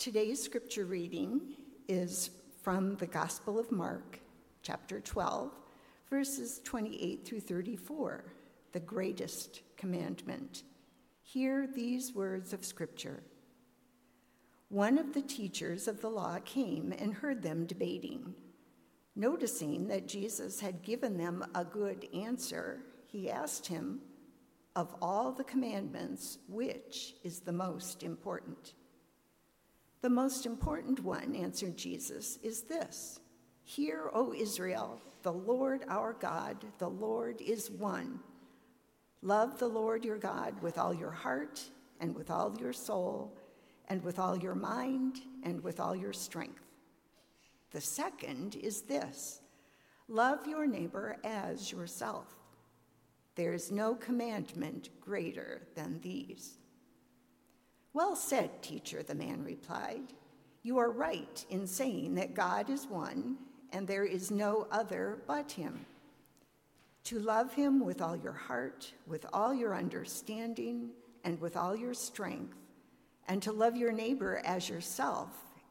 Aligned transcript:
Today's 0.00 0.42
scripture 0.42 0.86
reading 0.86 1.42
is 1.86 2.30
from 2.62 2.96
the 2.96 3.06
Gospel 3.06 3.58
of 3.58 3.70
Mark, 3.70 4.18
chapter 4.62 4.98
12, 4.98 5.50
verses 6.08 6.58
28 6.64 7.26
through 7.26 7.40
34, 7.40 8.24
the 8.72 8.80
greatest 8.80 9.60
commandment. 9.76 10.62
Hear 11.20 11.66
these 11.66 12.14
words 12.14 12.54
of 12.54 12.64
scripture. 12.64 13.22
One 14.70 14.96
of 14.96 15.12
the 15.12 15.20
teachers 15.20 15.86
of 15.86 16.00
the 16.00 16.08
law 16.08 16.38
came 16.46 16.94
and 16.98 17.12
heard 17.12 17.42
them 17.42 17.66
debating. 17.66 18.32
Noticing 19.14 19.86
that 19.88 20.08
Jesus 20.08 20.60
had 20.60 20.82
given 20.82 21.18
them 21.18 21.44
a 21.54 21.62
good 21.62 22.08
answer, 22.14 22.80
he 23.06 23.30
asked 23.30 23.66
him, 23.66 24.00
Of 24.74 24.94
all 25.02 25.30
the 25.30 25.44
commandments, 25.44 26.38
which 26.48 27.16
is 27.22 27.40
the 27.40 27.52
most 27.52 28.02
important? 28.02 28.72
The 30.02 30.10
most 30.10 30.46
important 30.46 31.04
one, 31.04 31.36
answered 31.36 31.76
Jesus, 31.76 32.38
is 32.42 32.62
this 32.62 33.20
Hear, 33.62 34.10
O 34.14 34.32
Israel, 34.32 35.00
the 35.22 35.32
Lord 35.32 35.84
our 35.88 36.14
God, 36.14 36.64
the 36.78 36.88
Lord 36.88 37.40
is 37.40 37.70
one. 37.70 38.20
Love 39.22 39.58
the 39.58 39.68
Lord 39.68 40.04
your 40.04 40.16
God 40.16 40.60
with 40.62 40.78
all 40.78 40.94
your 40.94 41.10
heart 41.10 41.62
and 42.00 42.14
with 42.14 42.30
all 42.30 42.56
your 42.58 42.72
soul 42.72 43.36
and 43.88 44.02
with 44.02 44.18
all 44.18 44.36
your 44.36 44.54
mind 44.54 45.20
and 45.42 45.62
with 45.62 45.78
all 45.78 45.94
your 45.94 46.14
strength. 46.14 46.64
The 47.72 47.80
second 47.82 48.56
is 48.56 48.82
this 48.82 49.42
love 50.08 50.46
your 50.46 50.66
neighbor 50.66 51.18
as 51.22 51.70
yourself. 51.70 52.26
There 53.34 53.52
is 53.52 53.70
no 53.70 53.94
commandment 53.94 54.88
greater 55.00 55.68
than 55.74 56.00
these. 56.00 56.59
Well 57.92 58.16
said, 58.16 58.62
teacher, 58.62 59.02
the 59.02 59.14
man 59.14 59.42
replied. 59.44 60.12
You 60.62 60.78
are 60.78 60.90
right 60.90 61.44
in 61.50 61.66
saying 61.66 62.14
that 62.16 62.34
God 62.34 62.70
is 62.70 62.86
one 62.86 63.36
and 63.72 63.86
there 63.86 64.04
is 64.04 64.30
no 64.30 64.66
other 64.70 65.22
but 65.26 65.52
him. 65.52 65.86
To 67.04 67.18
love 67.18 67.54
him 67.54 67.84
with 67.84 68.02
all 68.02 68.16
your 68.16 68.32
heart, 68.32 68.92
with 69.06 69.26
all 69.32 69.54
your 69.54 69.74
understanding, 69.74 70.90
and 71.24 71.40
with 71.40 71.56
all 71.56 71.76
your 71.76 71.94
strength 71.94 72.56
and 73.28 73.42
to 73.42 73.52
love 73.52 73.76
your 73.76 73.92
neighbor 73.92 74.42
as 74.44 74.68
yourself 74.68 75.28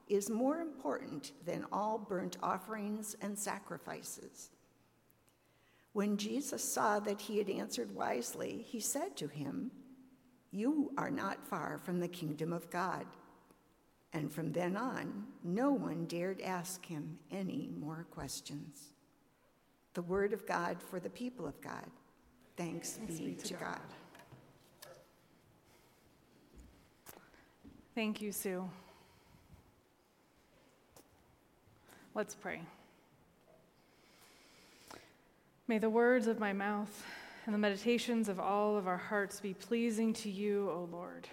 is 0.08 0.30
more 0.30 0.62
important 0.62 1.34
than 1.46 1.66
all 1.72 1.98
burnt 1.98 2.38
offerings 2.42 3.16
and 3.22 3.38
sacrifices. 3.38 4.50
When 5.94 6.18
Jesus 6.18 6.64
saw 6.64 7.00
that 7.02 7.20
he 7.20 7.38
had 7.38 7.50
answered 7.50 7.94
wisely, 7.94 8.66
he 8.68 8.80
said 8.80 9.18
to 9.18 9.28
him, 9.28 9.72
You 10.52 10.92
are 10.98 11.12
not 11.12 11.46
far 11.46 11.78
from 11.78 12.00
the 12.00 12.08
kingdom 12.08 12.54
of 12.54 12.70
God. 12.70 13.06
And 14.14 14.32
from 14.32 14.52
then 14.52 14.76
on, 14.76 15.26
no 15.44 15.72
one 15.72 16.06
dared 16.06 16.42
ask 16.42 16.84
him 16.86 17.20
any 17.32 17.70
more 17.80 18.08
questions. 18.10 18.90
The 19.94 20.02
word 20.02 20.34
of 20.34 20.48
God 20.48 20.82
for 20.82 21.00
the 21.00 21.10
people 21.10 21.46
of 21.46 21.60
God. 21.62 21.86
Thanks, 22.58 22.94
Thanks 22.94 23.20
be, 23.20 23.34
to 23.36 23.54
God. 23.54 23.62
God. 23.62 23.82
Thank 27.94 28.22
you, 28.22 28.32
Sue. 28.32 28.68
Let's 32.16 32.34
pray. 32.34 32.62
May 35.68 35.78
the 35.78 35.90
words 35.90 36.26
of 36.26 36.40
my 36.40 36.54
mouth 36.54 37.06
and 37.50 37.54
the 37.56 37.58
meditations 37.58 38.30
of 38.30 38.40
all 38.40 38.78
of 38.78 38.88
our 38.88 38.96
hearts 38.96 39.40
be 39.40 39.56
pleasing 39.56 40.14
to 40.14 40.30
you, 40.30 40.70
O 40.70 40.88
Lord, 40.92 41.28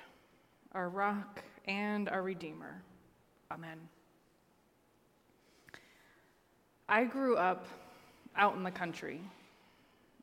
our 0.73 0.89
rock 0.89 1.45
and 1.67 2.09
our 2.09 2.23
Redeemer. 2.23 2.83
Amen. 3.51 3.77
I 6.89 7.05
grew 7.05 7.37
up 7.37 7.67
out 8.35 8.57
in 8.57 8.63
the 8.63 8.71
country. 8.71 9.21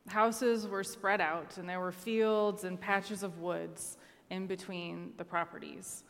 Houses 0.07 0.67
were 0.67 0.83
spread 0.83 1.21
out, 1.21 1.59
and 1.59 1.69
there 1.69 1.79
were 1.79 1.91
fields 1.91 2.63
and 2.63 2.81
patches 2.81 3.21
of 3.21 3.37
woods 3.37 3.99
in 4.31 4.47
between 4.47 5.13
the 5.17 5.23
properties. 5.23 6.03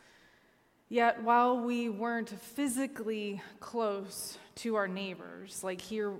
Yet, 0.88 1.22
while 1.22 1.60
we 1.60 1.90
weren't 1.90 2.30
physically 2.30 3.42
close 3.60 4.38
to 4.54 4.76
our 4.76 4.88
neighbors, 4.88 5.62
like 5.62 5.82
here, 5.82 6.14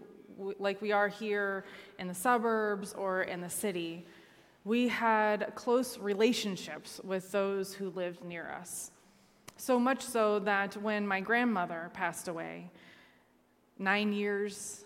like 0.58 0.80
we 0.82 0.92
are 0.92 1.08
here 1.08 1.64
in 1.98 2.08
the 2.08 2.14
suburbs 2.14 2.92
or 2.94 3.22
in 3.22 3.40
the 3.40 3.50
city, 3.50 4.06
we 4.64 4.88
had 4.88 5.52
close 5.54 5.98
relationships 5.98 7.00
with 7.04 7.30
those 7.32 7.74
who 7.74 7.90
lived 7.90 8.24
near 8.24 8.50
us. 8.50 8.90
So 9.56 9.78
much 9.78 10.02
so 10.02 10.38
that 10.40 10.76
when 10.78 11.06
my 11.06 11.20
grandmother 11.20 11.90
passed 11.92 12.28
away, 12.28 12.70
nine 13.78 14.12
years, 14.12 14.84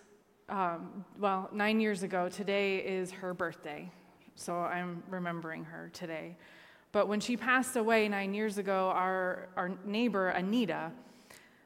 um, 0.48 1.04
well, 1.18 1.48
nine 1.52 1.80
years 1.80 2.02
ago, 2.02 2.28
today 2.28 2.78
is 2.78 3.10
her 3.10 3.32
birthday. 3.32 3.90
So 4.34 4.54
I'm 4.56 5.02
remembering 5.08 5.64
her 5.64 5.90
today. 5.92 6.36
But 6.92 7.08
when 7.08 7.20
she 7.20 7.36
passed 7.36 7.76
away 7.76 8.08
nine 8.08 8.34
years 8.34 8.58
ago, 8.58 8.90
our, 8.94 9.48
our 9.56 9.72
neighbor, 9.84 10.28
Anita, 10.28 10.90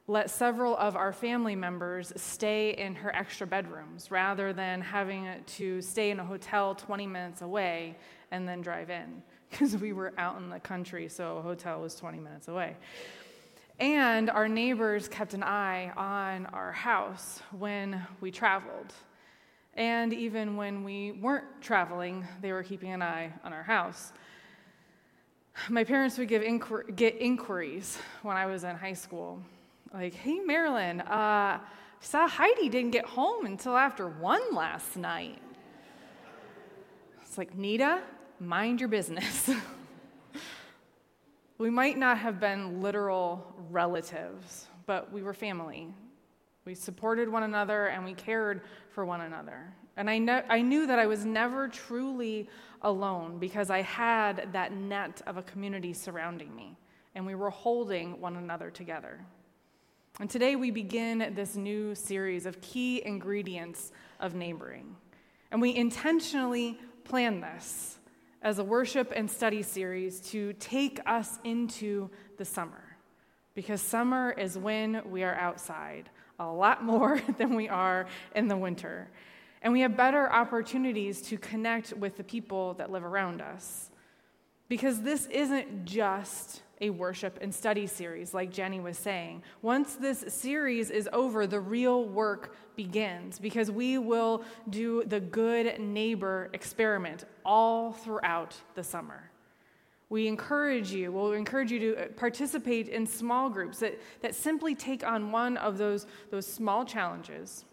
let 0.08 0.30
several 0.30 0.76
of 0.76 0.96
our 0.96 1.12
family 1.12 1.54
members 1.54 2.12
stay 2.16 2.70
in 2.70 2.94
her 2.94 3.14
extra 3.14 3.46
bedrooms 3.46 4.10
rather 4.10 4.52
than 4.52 4.80
having 4.80 5.28
to 5.46 5.80
stay 5.80 6.10
in 6.10 6.18
a 6.18 6.24
hotel 6.24 6.74
20 6.74 7.06
minutes 7.06 7.42
away 7.42 7.96
and 8.30 8.48
then 8.48 8.60
drive 8.60 8.90
in 8.90 9.22
because 9.50 9.76
we 9.76 9.92
were 9.92 10.12
out 10.18 10.38
in 10.38 10.48
the 10.48 10.58
country, 10.60 11.08
so 11.08 11.36
a 11.36 11.42
hotel 11.42 11.80
was 11.80 11.94
20 11.94 12.18
minutes 12.18 12.48
away. 12.48 12.76
And 13.78 14.30
our 14.30 14.48
neighbors 14.48 15.08
kept 15.08 15.34
an 15.34 15.42
eye 15.42 15.92
on 15.96 16.46
our 16.46 16.72
house 16.72 17.40
when 17.58 18.04
we 18.20 18.30
traveled. 18.30 18.92
And 19.74 20.12
even 20.12 20.56
when 20.56 20.84
we 20.84 21.12
weren't 21.12 21.60
traveling, 21.60 22.26
they 22.40 22.52
were 22.52 22.62
keeping 22.62 22.92
an 22.92 23.02
eye 23.02 23.32
on 23.44 23.52
our 23.52 23.62
house. 23.62 24.12
My 25.68 25.84
parents 25.84 26.18
would 26.18 26.28
give 26.28 26.42
get 26.96 27.20
inquiries 27.20 27.98
when 28.22 28.36
I 28.36 28.46
was 28.46 28.64
in 28.64 28.76
high 28.76 28.92
school. 28.94 29.42
Like, 29.92 30.14
hey, 30.14 30.40
Marilyn, 30.40 31.02
uh, 31.02 31.60
saw 32.00 32.26
Heidi 32.26 32.70
didn't 32.70 32.92
get 32.92 33.04
home 33.04 33.44
until 33.44 33.76
after 33.76 34.08
one 34.08 34.54
last 34.54 34.96
night. 34.96 35.38
It's 37.20 37.36
like, 37.36 37.54
Nita, 37.54 38.00
mind 38.40 38.80
your 38.80 38.88
business. 38.88 39.50
we 41.58 41.68
might 41.68 41.98
not 41.98 42.16
have 42.16 42.40
been 42.40 42.80
literal 42.80 43.54
relatives, 43.70 44.68
but 44.86 45.12
we 45.12 45.22
were 45.22 45.34
family. 45.34 45.88
We 46.64 46.74
supported 46.74 47.28
one 47.28 47.42
another 47.42 47.86
and 47.86 48.02
we 48.02 48.14
cared 48.14 48.62
for 48.90 49.04
one 49.04 49.20
another. 49.20 49.74
And 49.98 50.08
I, 50.08 50.42
I 50.48 50.62
knew 50.62 50.86
that 50.86 50.98
I 50.98 51.06
was 51.06 51.26
never 51.26 51.68
truly 51.68 52.48
alone 52.80 53.38
because 53.38 53.68
I 53.68 53.82
had 53.82 54.48
that 54.52 54.72
net 54.72 55.20
of 55.26 55.36
a 55.36 55.42
community 55.42 55.92
surrounding 55.92 56.54
me, 56.56 56.78
and 57.14 57.26
we 57.26 57.34
were 57.34 57.50
holding 57.50 58.18
one 58.18 58.36
another 58.36 58.70
together. 58.70 59.20
And 60.20 60.28
today 60.28 60.56
we 60.56 60.70
begin 60.70 61.32
this 61.34 61.56
new 61.56 61.94
series 61.94 62.46
of 62.46 62.60
key 62.60 63.02
ingredients 63.04 63.92
of 64.20 64.34
neighboring. 64.34 64.96
And 65.50 65.60
we 65.60 65.74
intentionally 65.74 66.78
plan 67.04 67.40
this 67.40 67.98
as 68.42 68.58
a 68.58 68.64
worship 68.64 69.12
and 69.14 69.30
study 69.30 69.62
series 69.62 70.20
to 70.30 70.52
take 70.54 71.00
us 71.06 71.38
into 71.44 72.10
the 72.38 72.44
summer. 72.44 72.96
Because 73.54 73.80
summer 73.80 74.32
is 74.32 74.56
when 74.56 75.02
we 75.10 75.22
are 75.22 75.34
outside 75.34 76.10
a 76.38 76.46
lot 76.46 76.84
more 76.84 77.20
than 77.38 77.54
we 77.54 77.68
are 77.68 78.06
in 78.34 78.48
the 78.48 78.56
winter 78.56 79.08
and 79.62 79.72
we 79.72 79.80
have 79.80 79.96
better 79.96 80.30
opportunities 80.30 81.22
to 81.22 81.38
connect 81.38 81.92
with 81.92 82.16
the 82.16 82.24
people 82.24 82.74
that 82.74 82.90
live 82.90 83.04
around 83.04 83.40
us. 83.40 83.90
Because 84.68 85.02
this 85.02 85.26
isn't 85.26 85.84
just 85.84 86.62
a 86.82 86.90
worship 86.90 87.38
and 87.40 87.54
study 87.54 87.86
series, 87.86 88.34
like 88.34 88.50
Jenny 88.50 88.80
was 88.80 88.98
saying. 88.98 89.42
Once 89.62 89.94
this 89.94 90.24
series 90.28 90.90
is 90.90 91.08
over, 91.12 91.46
the 91.46 91.60
real 91.60 92.04
work 92.04 92.56
begins 92.76 93.38
because 93.38 93.70
we 93.70 93.98
will 93.98 94.42
do 94.68 95.04
the 95.06 95.20
good 95.20 95.78
neighbor 95.80 96.50
experiment 96.52 97.24
all 97.46 97.92
throughout 97.92 98.56
the 98.74 98.82
summer. 98.82 99.30
We 100.10 100.26
encourage 100.26 100.92
you, 100.92 101.12
we'll 101.12 101.32
encourage 101.32 101.70
you 101.70 101.78
to 101.78 101.96
uh, 101.96 102.06
participate 102.16 102.88
in 102.88 103.06
small 103.06 103.48
groups 103.48 103.78
that, 103.78 103.98
that 104.20 104.34
simply 104.34 104.74
take 104.74 105.06
on 105.06 105.32
one 105.32 105.56
of 105.56 105.78
those, 105.78 106.06
those 106.30 106.46
small 106.46 106.84
challenges 106.84 107.64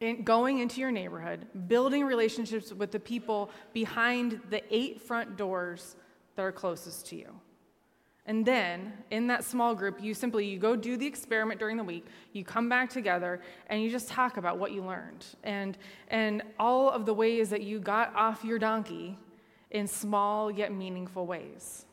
in 0.00 0.22
going 0.22 0.60
into 0.60 0.80
your 0.80 0.90
neighborhood, 0.90 1.46
building 1.68 2.06
relationships 2.06 2.72
with 2.72 2.90
the 2.92 3.00
people 3.00 3.50
behind 3.72 4.40
the 4.48 4.62
eight 4.74 5.02
front 5.02 5.36
doors 5.36 5.96
that 6.36 6.42
are 6.42 6.52
closest 6.52 7.06
to 7.08 7.16
you. 7.16 7.28
And 8.26 8.46
then 8.46 8.92
in 9.10 9.26
that 9.28 9.42
small 9.42 9.74
group, 9.74 10.00
you 10.00 10.14
simply 10.14 10.46
you 10.46 10.58
go 10.58 10.76
do 10.76 10.96
the 10.96 11.06
experiment 11.06 11.58
during 11.58 11.76
the 11.76 11.84
week, 11.84 12.06
you 12.32 12.44
come 12.44 12.68
back 12.68 12.88
together 12.88 13.40
and 13.66 13.82
you 13.82 13.90
just 13.90 14.08
talk 14.08 14.36
about 14.36 14.58
what 14.58 14.70
you 14.70 14.82
learned 14.82 15.26
and 15.42 15.76
and 16.08 16.42
all 16.58 16.88
of 16.88 17.04
the 17.04 17.14
ways 17.14 17.50
that 17.50 17.62
you 17.62 17.80
got 17.80 18.14
off 18.14 18.44
your 18.44 18.60
donkey 18.60 19.18
in 19.72 19.88
small 19.88 20.50
yet 20.50 20.72
meaningful 20.72 21.26
ways. 21.26 21.84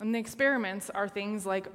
And 0.00 0.14
the 0.14 0.18
experiments 0.18 0.90
are 0.90 1.08
things 1.08 1.46
like 1.46 1.68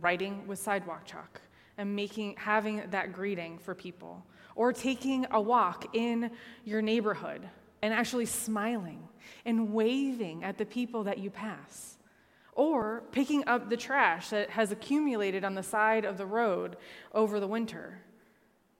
writing 0.00 0.46
with 0.48 0.58
sidewalk 0.58 1.04
chalk 1.04 1.40
and 1.78 1.94
making 1.94 2.34
having 2.38 2.82
that 2.90 3.12
greeting 3.12 3.58
for 3.58 3.76
people 3.76 4.24
or 4.56 4.72
taking 4.72 5.24
a 5.30 5.40
walk 5.40 5.94
in 5.94 6.30
your 6.64 6.82
neighborhood 6.82 7.48
and 7.82 7.94
actually 7.94 8.26
smiling 8.26 9.06
and 9.44 9.72
waving 9.72 10.42
at 10.42 10.58
the 10.58 10.64
people 10.64 11.04
that 11.04 11.18
you 11.18 11.30
pass 11.30 11.95
or 12.56 13.04
picking 13.12 13.46
up 13.46 13.70
the 13.70 13.76
trash 13.76 14.30
that 14.30 14.50
has 14.50 14.72
accumulated 14.72 15.44
on 15.44 15.54
the 15.54 15.62
side 15.62 16.04
of 16.04 16.18
the 16.18 16.26
road 16.26 16.76
over 17.14 17.38
the 17.38 17.46
winter 17.46 18.00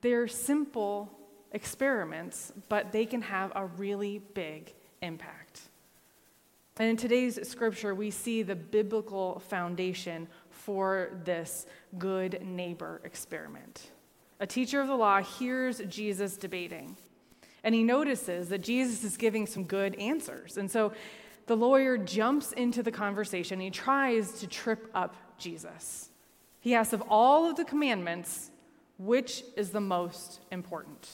they're 0.00 0.26
simple 0.26 1.10
experiments 1.52 2.52
but 2.68 2.90
they 2.90 3.06
can 3.06 3.22
have 3.22 3.52
a 3.54 3.66
really 3.66 4.20
big 4.34 4.74
impact 5.02 5.62
and 6.78 6.90
in 6.90 6.96
today's 6.98 7.48
scripture, 7.48 7.94
we 7.94 8.10
see 8.10 8.42
the 8.42 8.54
biblical 8.54 9.38
foundation 9.48 10.28
for 10.50 11.08
this 11.24 11.66
good 11.96 12.42
neighbor 12.44 13.00
experiment. 13.02 13.90
A 14.40 14.46
teacher 14.46 14.82
of 14.82 14.88
the 14.88 14.94
law 14.94 15.22
hears 15.22 15.80
Jesus 15.88 16.36
debating, 16.36 16.98
and 17.64 17.74
he 17.74 17.82
notices 17.82 18.50
that 18.50 18.62
Jesus 18.62 19.04
is 19.04 19.16
giving 19.16 19.46
some 19.46 19.64
good 19.64 19.94
answers. 19.94 20.58
And 20.58 20.70
so 20.70 20.92
the 21.46 21.56
lawyer 21.56 21.96
jumps 21.96 22.52
into 22.52 22.82
the 22.82 22.90
conversation. 22.90 23.60
He 23.60 23.70
tries 23.70 24.40
to 24.40 24.46
trip 24.46 24.90
up 24.94 25.14
Jesus. 25.38 26.10
He 26.60 26.74
asks, 26.74 26.92
Of 26.92 27.02
all 27.08 27.48
of 27.48 27.56
the 27.56 27.64
commandments, 27.64 28.50
which 28.98 29.44
is 29.56 29.70
the 29.70 29.80
most 29.80 30.40
important? 30.50 31.08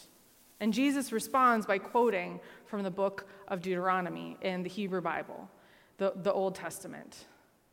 And 0.60 0.72
Jesus 0.72 1.12
responds 1.12 1.66
by 1.66 1.78
quoting 1.78 2.40
from 2.66 2.82
the 2.82 2.90
book 2.90 3.26
of 3.48 3.60
Deuteronomy 3.60 4.36
in 4.40 4.62
the 4.62 4.68
Hebrew 4.68 5.00
Bible, 5.00 5.50
the, 5.98 6.12
the 6.16 6.32
Old 6.32 6.54
Testament. 6.54 7.26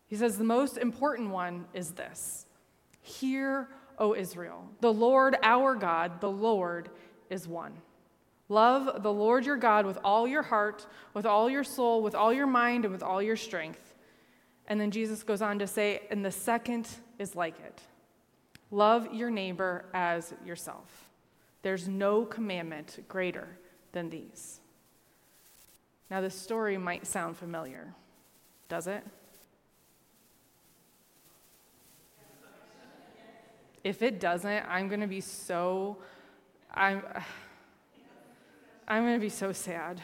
He 0.08 0.16
says, 0.16 0.38
The 0.38 0.44
most 0.44 0.78
important 0.78 1.30
one 1.30 1.66
is 1.74 1.92
this 1.92 2.46
Hear, 3.02 3.70
O 3.98 4.16
Israel, 4.16 4.68
the 4.82 4.92
Lord 4.92 5.38
our 5.44 5.76
God, 5.76 6.20
the 6.20 6.32
Lord 6.32 6.90
is 7.30 7.48
one. 7.48 7.74
Love 8.50 9.04
the 9.04 9.14
Lord 9.14 9.46
your 9.46 9.58
God 9.58 9.86
with 9.86 10.00
all 10.04 10.28
your 10.28 10.42
heart, 10.42 10.88
with 11.14 11.26
all 11.26 11.50
your 11.50 11.64
soul, 11.64 12.02
with 12.02 12.16
all 12.16 12.34
your 12.34 12.48
mind, 12.48 12.84
and 12.84 12.92
with 12.92 13.04
all 13.04 13.22
your 13.22 13.36
strength. 13.36 13.94
And 14.68 14.82
then 14.82 14.90
Jesus 14.90 15.24
goes 15.24 15.42
on 15.42 15.60
to 15.60 15.68
say, 15.68 16.02
and 16.10 16.26
the 16.26 16.32
second 16.32 16.88
is 17.20 17.36
like 17.36 17.60
it 17.60 17.82
love 18.72 19.14
your 19.14 19.32
neighbor 19.32 19.86
as 19.94 20.34
yourself. 20.46 21.10
There's 21.62 21.88
no 21.88 22.24
commandment 22.24 23.04
greater 23.08 23.48
than 23.92 24.10
these. 24.10 24.60
Now, 26.10 26.22
this 26.22 26.36
story 26.36 26.78
might 26.78 27.06
sound 27.06 27.38
familiar, 27.38 27.94
does 28.68 28.88
it? 28.88 29.04
If 33.84 34.02
it 34.02 34.20
doesn't, 34.20 34.66
I'm 34.68 34.88
going 34.88 35.02
to 35.02 35.08
be 35.08 35.22
so 35.22 35.98
I'm 36.74 37.04
I'm 38.92 39.04
going 39.04 39.14
to 39.14 39.22
be 39.22 39.30
so 39.30 39.52
sad. 39.52 40.02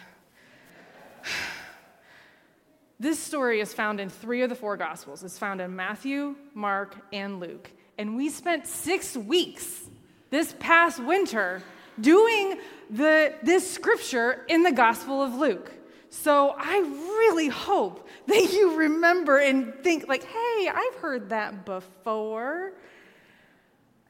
This 2.99 3.17
story 3.17 3.59
is 3.59 3.73
found 3.73 3.99
in 3.99 4.09
three 4.09 4.43
of 4.43 4.49
the 4.49 4.55
four 4.55 4.77
Gospels. 4.77 5.23
It's 5.23 5.39
found 5.39 5.59
in 5.59 5.75
Matthew, 5.75 6.35
Mark, 6.53 6.95
and 7.11 7.39
Luke. 7.39 7.71
And 7.97 8.15
we 8.15 8.29
spent 8.29 8.67
six 8.67 9.17
weeks 9.17 9.89
this 10.29 10.55
past 10.59 11.03
winter 11.03 11.63
doing 11.99 12.59
the, 12.91 13.33
this 13.41 13.69
scripture 13.69 14.45
in 14.49 14.61
the 14.61 14.71
Gospel 14.71 15.19
of 15.23 15.33
Luke. 15.33 15.71
So 16.11 16.55
I 16.55 16.77
really 16.79 17.47
hope 17.47 18.07
that 18.27 18.53
you 18.53 18.75
remember 18.75 19.39
and 19.39 19.73
think, 19.83 20.07
like, 20.07 20.25
hey, 20.25 20.69
I've 20.71 20.95
heard 20.95 21.29
that 21.29 21.65
before. 21.65 22.73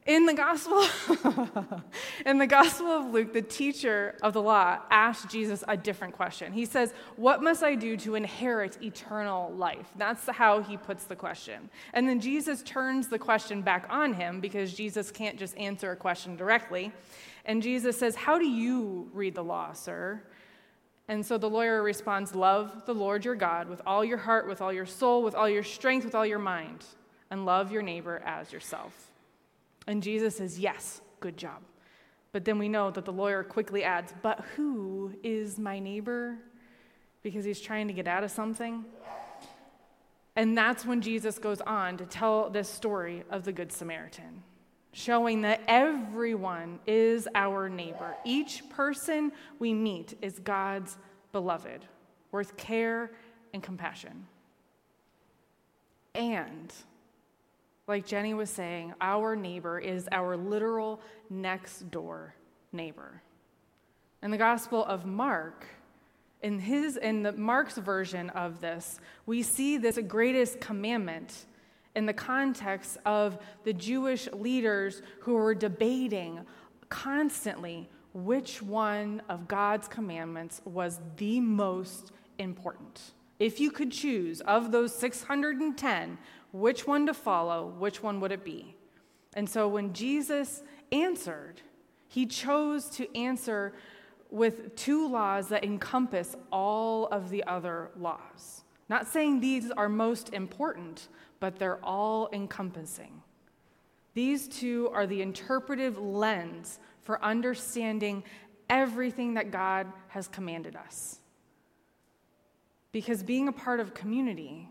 In 0.06 0.28
the 0.28 0.36
gospel 0.36 0.86
in 2.28 2.38
the 2.38 2.46
gospel 2.46 2.86
of 2.86 3.12
Luke, 3.12 3.34
the 3.34 3.42
teacher 3.42 4.16
of 4.22 4.34
the 4.34 4.42
law 4.42 4.78
asked 4.92 5.30
Jesus 5.30 5.64
a 5.68 5.76
different 5.76 6.14
question. 6.14 6.54
He 6.54 6.66
says, 6.66 6.94
"What 7.16 7.42
must 7.42 7.64
I 7.64 7.74
do 7.74 7.98
to 7.98 8.14
inherit 8.14 8.80
eternal 8.84 9.52
life?" 9.54 9.88
That's 9.98 10.28
how 10.30 10.62
he 10.62 10.78
puts 10.78 11.06
the 11.06 11.16
question. 11.16 11.72
And 11.94 12.08
then 12.08 12.20
Jesus 12.20 12.62
turns 12.62 13.08
the 13.08 13.18
question 13.18 13.64
back 13.64 13.88
on 13.90 14.14
him 14.14 14.42
because 14.42 14.76
Jesus 14.76 15.10
can't 15.10 15.40
just 15.40 15.58
answer 15.58 15.92
a 15.92 15.96
question 15.96 16.36
directly. 16.36 16.92
And 17.44 17.64
Jesus 17.64 17.98
says, 17.98 18.16
"How 18.16 18.38
do 18.38 18.46
you 18.46 19.10
read 19.12 19.34
the 19.34 19.44
law, 19.44 19.74
sir?" 19.74 20.22
And 21.08 21.26
so 21.26 21.40
the 21.40 21.50
lawyer 21.50 21.82
responds, 21.82 22.36
"Love 22.36 22.86
the 22.86 22.94
Lord 22.94 23.26
your 23.26 23.36
God 23.36 23.68
with 23.68 23.82
all 23.88 24.06
your 24.06 24.20
heart, 24.20 24.48
with 24.48 24.62
all 24.62 24.72
your 24.72 24.86
soul, 24.86 25.24
with 25.24 25.34
all 25.34 25.50
your 25.50 25.64
strength, 25.64 26.06
with 26.06 26.14
all 26.14 26.28
your 26.28 26.38
mind, 26.38 26.86
and 27.32 27.44
love 27.44 27.72
your 27.72 27.82
neighbor 27.82 28.22
as 28.24 28.54
yourself." 28.54 29.05
And 29.88 30.02
Jesus 30.02 30.38
says, 30.38 30.60
Yes, 30.60 31.02
good 31.20 31.38
job. 31.38 31.62
But 32.32 32.44
then 32.44 32.60
we 32.60 32.68
know 32.68 32.92
that 32.92 33.06
the 33.06 33.14
lawyer 33.14 33.44
quickly 33.44 33.84
adds, 33.84 34.14
But 34.22 34.44
who 34.56 35.14
is 35.24 35.58
my 35.60 35.80
neighbor? 35.80 36.38
Because 37.24 37.46
he's 37.46 37.62
trying 37.62 37.88
to 37.88 37.94
get 37.94 38.08
out 38.08 38.24
of 38.24 38.32
something. 38.32 38.86
And 40.36 40.58
that's 40.58 40.86
when 40.86 41.02
Jesus 41.02 41.40
goes 41.40 41.62
on 41.62 41.98
to 41.98 42.06
tell 42.06 42.50
this 42.50 42.70
story 42.70 43.24
of 43.30 43.46
the 43.46 43.54
Good 43.54 43.72
Samaritan, 43.72 44.44
showing 44.92 45.42
that 45.44 45.62
everyone 45.68 46.80
is 46.86 47.28
our 47.34 47.70
neighbor. 47.70 48.16
Each 48.26 48.68
person 48.70 49.32
we 49.60 49.74
meet 49.74 50.18
is 50.22 50.40
God's 50.40 50.98
beloved, 51.32 51.86
worth 52.32 52.58
care 52.58 53.12
and 53.54 53.64
compassion. 53.64 54.28
And 56.14 56.74
like 57.88 58.06
Jenny 58.06 58.34
was 58.34 58.50
saying, 58.50 58.94
our 59.00 59.36
neighbor 59.36 59.80
is 59.80 60.10
our 60.12 60.36
literal 60.36 61.02
next 61.30 61.92
door 61.92 62.36
neighbor. 62.72 63.22
In 64.24 64.32
the 64.32 64.38
Gospel 64.38 64.84
of 64.86 65.06
Mark, 65.06 65.66
in 66.42 66.60
his 66.60 66.98
in 66.98 67.22
the 67.24 67.32
Mark's 67.32 67.78
version 67.78 68.30
of 68.32 68.60
this, 68.60 69.00
we 69.26 69.44
see 69.44 69.78
this 69.78 70.00
greatest 70.08 70.60
commandment 70.60 71.46
in 71.96 72.06
the 72.06 72.14
context 72.14 72.98
of 73.06 73.38
the 73.64 73.74
Jewish 73.74 74.28
leaders 74.34 75.02
who 75.22 75.34
were 75.34 75.56
debating 75.56 76.42
constantly 76.90 77.90
which 78.14 78.62
one 78.62 79.22
of 79.30 79.48
God's 79.48 79.88
commandments 79.88 80.62
was 80.66 81.00
the 81.18 81.40
most 81.40 82.12
important. 82.38 83.14
If 83.40 83.60
you 83.60 83.70
could 83.70 83.92
choose 83.92 84.42
of 84.42 84.72
those 84.72 84.96
610, 84.96 86.18
which 86.52 86.88
one 86.88 87.06
to 87.08 87.14
follow, 87.14 87.68
which 87.78 88.02
one 88.02 88.20
would 88.20 88.32
it 88.32 88.44
be? 88.44 88.76
And 89.36 89.50
so 89.50 89.68
when 89.68 89.94
Jesus 89.94 90.64
answered, 90.92 91.62
he 92.08 92.26
chose 92.26 92.90
to 92.92 93.14
answer 93.18 93.74
with 94.30 94.76
two 94.76 95.08
laws 95.08 95.50
that 95.50 95.64
encompass 95.64 96.36
all 96.52 97.08
of 97.08 97.30
the 97.30 97.44
other 97.46 97.92
laws. 97.98 98.64
Not 98.88 99.08
saying 99.08 99.40
these 99.40 99.72
are 99.72 99.90
most 99.90 100.34
important, 100.34 101.10
but 101.40 101.58
they're 101.58 101.84
all 101.84 102.30
encompassing. 102.32 103.22
These 104.14 104.48
two 104.48 104.90
are 104.94 105.06
the 105.06 105.22
interpretive 105.22 105.98
lens 105.98 106.80
for 107.02 107.24
understanding 107.24 108.24
everything 108.70 109.34
that 109.34 109.52
God 109.52 109.92
has 110.08 110.28
commanded 110.28 110.76
us. 110.76 111.20
Because 112.92 113.24
being 113.24 113.48
a 113.48 113.52
part 113.52 113.80
of 113.80 113.94
community 113.94 114.70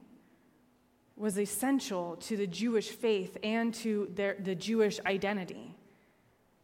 was 1.16 1.38
essential 1.38 2.16
to 2.16 2.37
the 2.37 2.47
Jewish 2.47 2.90
faith 2.90 3.37
and 3.42 3.73
to 3.75 4.11
their, 4.14 4.37
the 4.38 4.54
Jewish 4.54 4.99
identity. 5.06 5.75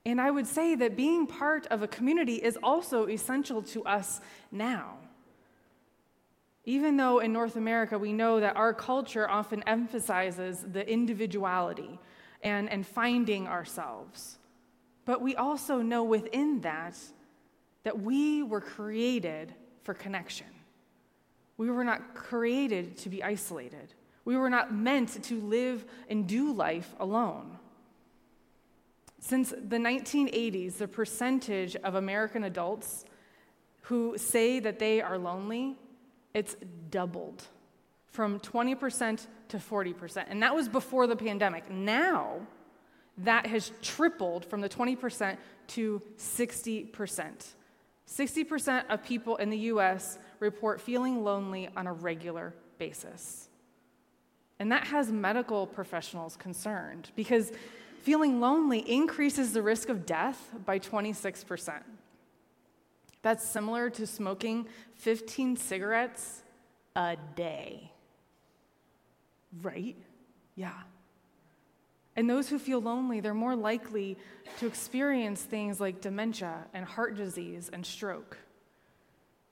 And 0.04 0.21
I 0.21 0.30
would 0.30 0.47
say 0.47 0.75
that 0.75 0.97
being 0.97 1.26
part 1.26 1.66
of 1.66 1.83
a 1.83 1.88
community 1.88 2.37
is 2.37 2.59
also 2.62 3.07
essential 3.07 3.62
to 3.62 3.85
us 3.85 4.21
now. 4.50 4.97
Even 6.64 6.97
though 6.97 7.21
in 7.21 7.33
North 7.33 7.57
America 7.57 7.99
we 7.99 8.12
know 8.12 8.40
that 8.40 8.57
our 8.57 8.75
culture 8.75 9.28
often 9.28 9.62
emphasizes 9.66 10.64
the 10.73 10.88
individuality 10.88 11.99
and, 12.42 12.69
and 12.71 12.87
finding 12.87 13.47
ourselves, 13.47 14.38
but 15.04 15.21
we 15.21 15.37
also 15.37 15.80
know 15.83 16.02
within 16.02 16.61
that 16.62 16.97
that 17.83 17.99
we 18.00 18.42
were 18.42 18.61
created 18.61 19.54
for 19.83 19.95
connection. 19.95 20.47
We 21.57 21.71
were 21.71 21.85
not 21.85 22.14
created 22.14 22.97
to 22.99 23.09
be 23.09 23.23
isolated. 23.23 23.95
We 24.31 24.37
were 24.37 24.49
not 24.49 24.73
meant 24.73 25.25
to 25.25 25.41
live 25.41 25.85
and 26.09 26.25
do 26.25 26.53
life 26.53 26.95
alone. 27.01 27.59
Since 29.19 29.51
the 29.51 29.77
1980s, 29.77 30.75
the 30.75 30.87
percentage 30.87 31.75
of 31.75 31.97
American 31.97 32.45
adults 32.45 33.07
who 33.81 34.17
say 34.17 34.61
that 34.61 34.79
they 34.79 35.03
are 35.03 35.19
lonely, 35.19 35.77
it's 36.33 36.55
doubled 36.91 37.43
from 38.13 38.39
20% 38.39 39.27
to 39.49 39.57
40%. 39.57 40.25
And 40.29 40.41
that 40.45 40.55
was 40.55 40.69
before 40.69 41.09
the 41.09 41.17
pandemic. 41.17 41.69
Now, 41.69 42.37
that 43.19 43.47
has 43.47 43.73
tripled 43.83 44.45
from 44.45 44.61
the 44.61 44.69
20% 44.69 45.39
to 45.67 46.01
60%. 46.17 47.47
60% 48.07 48.85
of 48.89 49.03
people 49.03 49.35
in 49.39 49.51
the 49.51 49.59
US 49.75 50.21
report 50.39 50.81
feeling 50.81 51.25
lonely 51.25 51.69
on 51.77 51.89
a 51.89 51.93
regular 51.93 52.55
basis. 52.79 53.50
And 54.61 54.71
that 54.71 54.87
has 54.88 55.11
medical 55.11 55.67
professionals 55.67 56.37
concerned 56.37 57.11
because 57.17 57.50
feeling 58.02 58.40
lonely 58.40 58.79
increases 58.79 59.55
the 59.55 59.62
risk 59.62 59.88
of 59.88 60.05
death 60.05 60.50
by 60.67 60.79
26%. 60.79 61.83
That's 63.23 63.49
similar 63.49 63.88
to 63.90 64.07
smoking 64.07 64.67
15 64.97 65.57
cigarettes 65.57 66.43
a 66.95 67.17
day. 67.35 67.90
Right? 69.62 69.97
Yeah. 70.55 70.73
And 72.14 72.29
those 72.29 72.50
who 72.50 72.59
feel 72.59 72.83
lonely, 72.83 73.21
they're 73.21 73.33
more 73.33 73.57
likely 73.57 74.19
to 74.59 74.67
experience 74.67 75.43
things 75.43 75.81
like 75.81 76.02
dementia 76.02 76.67
and 76.75 76.85
heart 76.85 77.17
disease 77.17 77.71
and 77.73 77.85
stroke. 77.85 78.37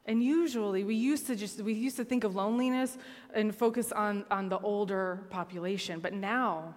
And 0.08 0.22
usually 0.22 0.84
we 0.84 0.94
used 0.94 1.26
to 1.26 1.36
just 1.36 1.60
we 1.60 1.74
used 1.74 1.96
to 1.98 2.04
think 2.04 2.24
of 2.24 2.34
loneliness 2.34 2.96
and 3.34 3.54
focus 3.54 3.92
on, 3.92 4.24
on 4.30 4.48
the 4.48 4.58
older 4.58 5.20
population, 5.28 6.00
but 6.00 6.14
now 6.14 6.74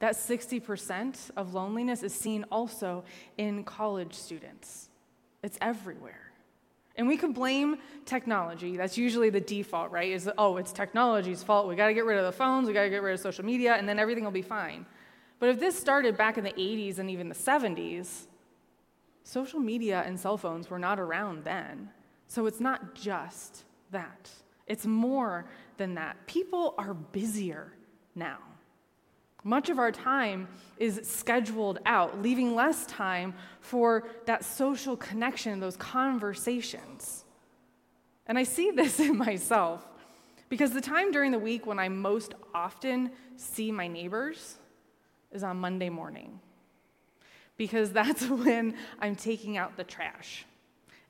that 0.00 0.16
60% 0.16 1.30
of 1.36 1.54
loneliness 1.54 2.02
is 2.02 2.12
seen 2.12 2.44
also 2.50 3.04
in 3.38 3.62
college 3.62 4.12
students. 4.12 4.90
It's 5.44 5.56
everywhere. 5.60 6.32
And 6.96 7.06
we 7.06 7.16
can 7.16 7.32
blame 7.32 7.76
technology. 8.04 8.76
That's 8.76 8.98
usually 8.98 9.30
the 9.30 9.40
default, 9.40 9.92
right? 9.92 10.10
Is 10.10 10.28
oh, 10.36 10.56
it's 10.56 10.72
technology's 10.72 11.44
fault. 11.44 11.68
We 11.68 11.76
got 11.76 11.86
to 11.86 11.94
get 11.94 12.04
rid 12.04 12.18
of 12.18 12.24
the 12.24 12.32
phones, 12.32 12.66
we 12.66 12.74
got 12.74 12.82
to 12.82 12.90
get 12.90 13.02
rid 13.02 13.14
of 13.14 13.20
social 13.20 13.44
media, 13.44 13.74
and 13.74 13.88
then 13.88 14.00
everything 14.00 14.24
will 14.24 14.32
be 14.32 14.42
fine. 14.42 14.84
But 15.38 15.48
if 15.48 15.60
this 15.60 15.78
started 15.78 16.16
back 16.16 16.38
in 16.38 16.44
the 16.44 16.52
80s 16.52 16.98
and 16.98 17.08
even 17.08 17.28
the 17.28 17.34
70s, 17.36 18.26
social 19.22 19.60
media 19.60 20.02
and 20.04 20.18
cell 20.18 20.36
phones 20.36 20.68
were 20.68 20.78
not 20.78 20.98
around 20.98 21.44
then. 21.44 21.90
So 22.34 22.46
it's 22.46 22.58
not 22.58 22.96
just 22.96 23.62
that, 23.92 24.28
it's 24.66 24.86
more 24.86 25.44
than 25.76 25.94
that. 25.94 26.16
People 26.26 26.74
are 26.76 26.92
busier 26.92 27.72
now. 28.16 28.38
Much 29.44 29.70
of 29.70 29.78
our 29.78 29.92
time 29.92 30.48
is 30.76 31.00
scheduled 31.04 31.78
out, 31.86 32.20
leaving 32.22 32.56
less 32.56 32.86
time 32.86 33.34
for 33.60 34.08
that 34.26 34.44
social 34.44 34.96
connection, 34.96 35.60
those 35.60 35.76
conversations. 35.76 37.24
And 38.26 38.36
I 38.36 38.42
see 38.42 38.70
this 38.74 38.98
in 38.98 39.16
myself 39.16 39.86
because 40.48 40.72
the 40.72 40.80
time 40.80 41.12
during 41.12 41.30
the 41.30 41.38
week 41.38 41.66
when 41.66 41.78
I 41.78 41.88
most 41.88 42.34
often 42.52 43.12
see 43.36 43.70
my 43.70 43.86
neighbors 43.86 44.58
is 45.30 45.44
on 45.44 45.58
Monday 45.58 45.88
morning, 45.88 46.40
because 47.56 47.92
that's 48.00 48.28
when 48.28 48.74
I'm 48.98 49.14
taking 49.14 49.56
out 49.56 49.76
the 49.76 49.84
trash 49.84 50.46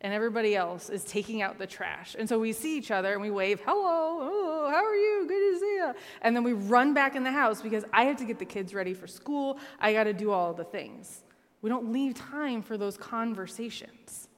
and 0.00 0.12
everybody 0.12 0.54
else 0.54 0.90
is 0.90 1.04
taking 1.04 1.42
out 1.42 1.58
the 1.58 1.66
trash. 1.66 2.14
And 2.18 2.28
so 2.28 2.38
we 2.38 2.52
see 2.52 2.76
each 2.76 2.90
other 2.90 3.12
and 3.12 3.22
we 3.22 3.30
wave, 3.30 3.60
hello, 3.64 4.18
oh, 4.20 4.68
how 4.70 4.84
are 4.84 4.96
you? 4.96 5.26
Good 5.26 5.54
to 5.54 5.60
see 5.60 5.74
you. 5.76 5.94
And 6.22 6.36
then 6.36 6.44
we 6.44 6.52
run 6.52 6.94
back 6.94 7.16
in 7.16 7.24
the 7.24 7.32
house 7.32 7.62
because 7.62 7.84
I 7.92 8.04
have 8.04 8.16
to 8.16 8.24
get 8.24 8.38
the 8.38 8.44
kids 8.44 8.74
ready 8.74 8.94
for 8.94 9.06
school. 9.06 9.58
I 9.80 9.92
got 9.92 10.04
to 10.04 10.12
do 10.12 10.30
all 10.30 10.52
the 10.52 10.64
things. 10.64 11.22
We 11.62 11.70
don't 11.70 11.92
leave 11.92 12.14
time 12.14 12.62
for 12.62 12.76
those 12.76 12.96
conversations. 12.96 14.28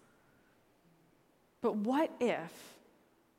But 1.60 1.76
what 1.76 2.12
if 2.20 2.52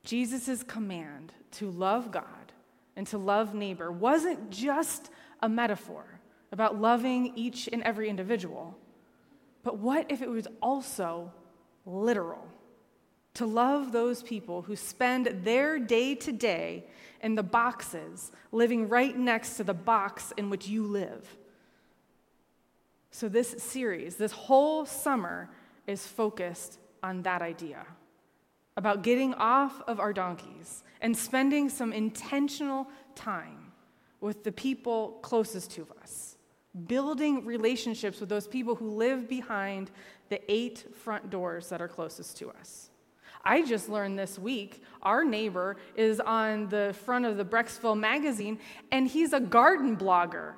Jesus' 0.03 0.63
command 0.63 1.31
to 1.51 1.69
love 1.69 2.11
God 2.11 2.51
and 2.97 3.07
to 3.07 3.17
love 3.17 3.53
neighbor 3.53 3.91
wasn't 3.91 4.49
just 4.49 5.09
a 5.41 5.47
metaphor 5.47 6.19
about 6.51 6.79
loving 6.79 7.33
each 7.35 7.69
and 7.71 7.83
every 7.83 8.09
individual, 8.09 8.77
but 9.63 9.77
what 9.77 10.09
if 10.09 10.21
it 10.21 10.29
was 10.29 10.47
also 10.61 11.31
literal. 11.87 12.45
To 13.35 13.45
love 13.45 13.91
those 13.91 14.21
people 14.21 14.63
who 14.63 14.75
spend 14.75 15.27
their 15.43 15.79
day 15.79 16.15
to 16.15 16.31
day 16.31 16.85
in 17.21 17.35
the 17.35 17.43
boxes, 17.43 18.31
living 18.51 18.89
right 18.89 19.17
next 19.17 19.57
to 19.57 19.63
the 19.63 19.73
box 19.73 20.33
in 20.37 20.49
which 20.49 20.67
you 20.67 20.83
live. 20.83 21.37
So, 23.11 23.29
this 23.29 23.55
series, 23.57 24.15
this 24.17 24.31
whole 24.31 24.85
summer, 24.85 25.49
is 25.87 26.05
focused 26.05 26.79
on 27.01 27.23
that 27.23 27.41
idea 27.41 27.85
about 28.75 29.01
getting 29.01 29.33
off 29.35 29.81
of 29.87 29.99
our 29.99 30.13
donkeys 30.13 30.83
and 31.01 31.17
spending 31.17 31.69
some 31.69 31.91
intentional 31.91 32.87
time 33.15 33.71
with 34.21 34.43
the 34.43 34.51
people 34.51 35.19
closest 35.21 35.71
to 35.71 35.87
us, 36.01 36.36
building 36.85 37.45
relationships 37.45 38.19
with 38.19 38.29
those 38.29 38.47
people 38.47 38.75
who 38.75 38.89
live 38.89 39.27
behind 39.27 39.91
the 40.29 40.39
eight 40.51 40.85
front 40.95 41.29
doors 41.29 41.69
that 41.69 41.81
are 41.81 41.87
closest 41.87 42.37
to 42.37 42.49
us. 42.51 42.89
I 43.43 43.63
just 43.63 43.87
learned 43.87 44.19
this 44.19 44.37
week 44.37 44.83
our 45.01 45.23
neighbor 45.23 45.77
is 45.95 46.19
on 46.19 46.67
the 46.67 46.93
front 47.05 47.25
of 47.25 47.37
the 47.37 47.45
Brecksville 47.45 47.97
magazine 47.97 48.59
and 48.91 49.07
he's 49.07 49.31
a 49.31 49.39
garden 49.39 49.95
blogger. 49.95 50.53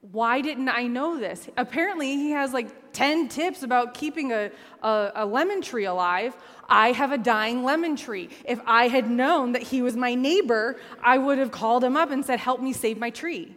Why 0.00 0.40
didn't 0.40 0.68
I 0.68 0.84
know 0.84 1.18
this? 1.18 1.48
Apparently, 1.56 2.14
he 2.14 2.30
has 2.30 2.52
like 2.52 2.92
10 2.92 3.28
tips 3.28 3.62
about 3.64 3.94
keeping 3.94 4.32
a, 4.32 4.50
a, 4.82 5.12
a, 5.16 5.26
lemon 5.26 5.60
tree 5.60 5.86
alive. 5.86 6.36
I 6.68 6.92
have 6.92 7.10
a 7.10 7.18
dying 7.18 7.64
lemon 7.64 7.96
tree. 7.96 8.28
If 8.44 8.60
I 8.64 8.86
had 8.86 9.10
known 9.10 9.52
that 9.52 9.62
he 9.62 9.82
was 9.82 9.96
my 9.96 10.14
neighbor, 10.14 10.76
I 11.02 11.18
would 11.18 11.38
have 11.38 11.50
called 11.50 11.82
him 11.82 11.96
up 11.96 12.12
and 12.12 12.24
said, 12.24 12.38
Help 12.38 12.60
me 12.60 12.72
save 12.72 12.98
my 12.98 13.10
tree. 13.10 13.56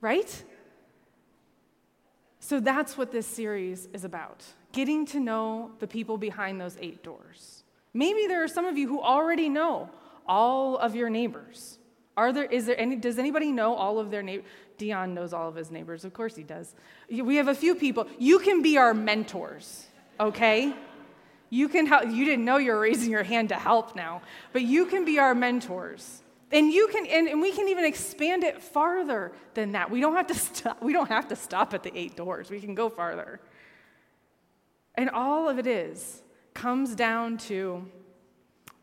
Right? 0.00 0.44
So 2.48 2.60
that's 2.60 2.96
what 2.96 3.12
this 3.12 3.26
series 3.26 3.90
is 3.92 4.04
about 4.04 4.42
getting 4.72 5.04
to 5.04 5.20
know 5.20 5.70
the 5.80 5.86
people 5.86 6.16
behind 6.16 6.58
those 6.58 6.78
eight 6.80 7.02
doors. 7.02 7.62
Maybe 7.92 8.26
there 8.26 8.42
are 8.42 8.48
some 8.48 8.64
of 8.64 8.78
you 8.78 8.88
who 8.88 9.02
already 9.02 9.50
know 9.50 9.90
all 10.26 10.78
of 10.78 10.96
your 10.96 11.10
neighbors. 11.10 11.78
Are 12.16 12.32
there, 12.32 12.46
is 12.46 12.64
there 12.64 12.80
any, 12.80 12.96
does 12.96 13.18
anybody 13.18 13.52
know 13.52 13.74
all 13.74 13.98
of 13.98 14.10
their 14.10 14.22
neighbors? 14.22 14.46
Dion 14.78 15.12
knows 15.12 15.34
all 15.34 15.46
of 15.46 15.56
his 15.56 15.70
neighbors. 15.70 16.06
Of 16.06 16.14
course 16.14 16.36
he 16.36 16.42
does. 16.42 16.74
We 17.10 17.36
have 17.36 17.48
a 17.48 17.54
few 17.54 17.74
people. 17.74 18.06
You 18.18 18.38
can 18.38 18.62
be 18.62 18.78
our 18.78 18.94
mentors, 18.94 19.86
okay? 20.18 20.72
You 21.50 21.68
can 21.68 21.84
help. 21.84 22.06
You 22.10 22.24
didn't 22.24 22.46
know 22.46 22.56
you 22.56 22.72
were 22.72 22.80
raising 22.80 23.10
your 23.10 23.24
hand 23.24 23.50
to 23.50 23.56
help 23.56 23.94
now, 23.94 24.22
but 24.54 24.62
you 24.62 24.86
can 24.86 25.04
be 25.04 25.18
our 25.18 25.34
mentors. 25.34 26.22
And 26.50 26.72
you 26.72 26.88
can, 26.88 27.06
and, 27.06 27.28
and 27.28 27.40
we 27.40 27.52
can 27.52 27.68
even 27.68 27.84
expand 27.84 28.42
it 28.42 28.62
farther 28.62 29.32
than 29.54 29.72
that. 29.72 29.90
We 29.90 30.00
don't 30.00 30.14
have 30.14 30.28
to 30.28 30.34
stop. 30.38 30.82
We 30.82 30.92
don't 30.92 31.08
have 31.08 31.28
to 31.28 31.36
stop 31.36 31.74
at 31.74 31.82
the 31.82 31.96
eight 31.96 32.16
doors. 32.16 32.50
We 32.50 32.60
can 32.60 32.74
go 32.74 32.88
farther. 32.88 33.40
And 34.94 35.10
all 35.10 35.48
of 35.48 35.58
it 35.58 35.66
is 35.66 36.22
comes 36.54 36.94
down 36.94 37.38
to 37.38 37.86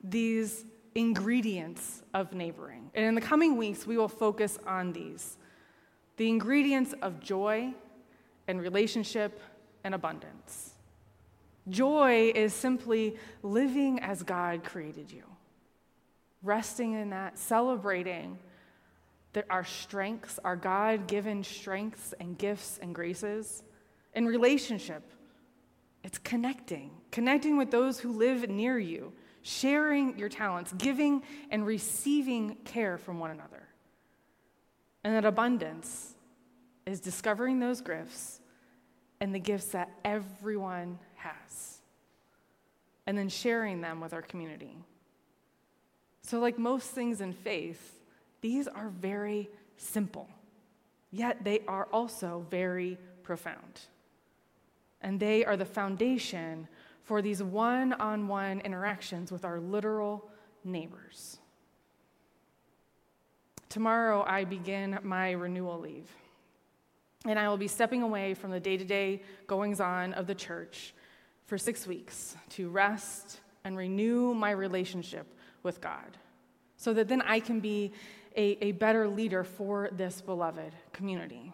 these 0.03 0.65
ingredients 0.93 2.03
of 2.13 2.33
neighboring. 2.33 2.89
And 2.93 3.05
in 3.05 3.15
the 3.15 3.21
coming 3.21 3.57
weeks, 3.57 3.85
we 3.85 3.97
will 3.97 4.07
focus 4.07 4.57
on 4.65 4.93
these 4.93 5.37
the 6.17 6.29
ingredients 6.29 6.93
of 7.01 7.19
joy 7.19 7.73
and 8.47 8.61
relationship 8.61 9.41
and 9.83 9.93
abundance. 9.93 10.75
Joy 11.67 12.31
is 12.33 12.53
simply 12.53 13.17
living 13.43 13.99
as 13.99 14.23
God 14.23 14.63
created 14.63 15.11
you 15.11 15.23
resting 16.45 16.93
in 16.93 17.09
that, 17.09 17.37
celebrating 17.37 18.37
that 19.33 19.45
our 19.49 19.65
strengths, 19.65 20.39
our 20.45 20.55
God 20.55 21.07
given 21.07 21.43
strengths 21.43 22.13
and 22.19 22.37
gifts 22.37 22.79
and 22.81 22.95
graces. 22.95 23.63
In 24.13 24.25
relationship, 24.25 25.03
it's 26.03 26.17
connecting, 26.19 26.91
connecting 27.11 27.57
with 27.57 27.71
those 27.71 27.99
who 27.99 28.11
live 28.11 28.49
near 28.49 28.79
you, 28.79 29.11
sharing 29.41 30.17
your 30.17 30.29
talents, 30.29 30.73
giving 30.77 31.23
and 31.51 31.65
receiving 31.65 32.55
care 32.63 32.97
from 32.97 33.19
one 33.19 33.31
another. 33.31 33.67
And 35.03 35.15
that 35.15 35.25
abundance 35.25 36.15
is 36.85 36.99
discovering 36.99 37.59
those 37.59 37.81
gifts 37.81 38.39
and 39.19 39.33
the 39.33 39.39
gifts 39.39 39.67
that 39.67 39.89
everyone 40.03 40.99
has, 41.15 41.81
and 43.05 43.17
then 43.17 43.29
sharing 43.29 43.81
them 43.81 43.99
with 43.99 44.13
our 44.13 44.21
community. 44.21 44.77
So, 46.25 46.39
like 46.39 46.57
most 46.57 46.89
things 46.89 47.21
in 47.21 47.33
faith, 47.33 48.01
these 48.41 48.67
are 48.67 48.89
very 48.89 49.47
simple, 49.77 50.27
yet 51.11 51.43
they 51.43 51.59
are 51.67 51.87
also 51.93 52.47
very 52.49 52.97
profound. 53.21 53.81
And 55.01 55.19
they 55.19 55.45
are 55.45 55.55
the 55.55 55.65
foundation 55.65 56.67
for 57.03 57.21
these 57.21 57.43
one 57.43 57.93
on 57.93 58.27
one 58.27 58.59
interactions 58.61 59.31
with 59.31 59.45
our 59.45 59.59
literal 59.59 60.27
neighbors. 60.63 61.37
Tomorrow, 63.69 64.25
I 64.27 64.45
begin 64.45 64.97
my 65.03 65.29
renewal 65.29 65.79
leave. 65.79 66.09
And 67.25 67.37
I 67.37 67.49
will 67.49 67.57
be 67.57 67.67
stepping 67.67 68.01
away 68.01 68.33
from 68.33 68.49
the 68.49 68.59
day 68.59 68.77
to 68.77 68.83
day 68.83 69.21
goings 69.45 69.79
on 69.79 70.13
of 70.13 70.25
the 70.25 70.35
church 70.35 70.95
for 71.45 71.59
six 71.59 71.85
weeks 71.85 72.35
to 72.51 72.69
rest 72.69 73.41
and 73.63 73.77
renew 73.77 74.33
my 74.33 74.49
relationship 74.49 75.27
with 75.65 75.81
God, 75.81 76.17
so 76.77 76.93
that 76.93 77.09
then 77.09 77.21
I 77.23 77.41
can 77.41 77.59
be 77.59 77.91
a, 78.37 78.57
a 78.61 78.71
better 78.73 79.07
leader 79.07 79.43
for 79.43 79.89
this 79.91 80.21
beloved 80.21 80.73
community. 80.93 81.51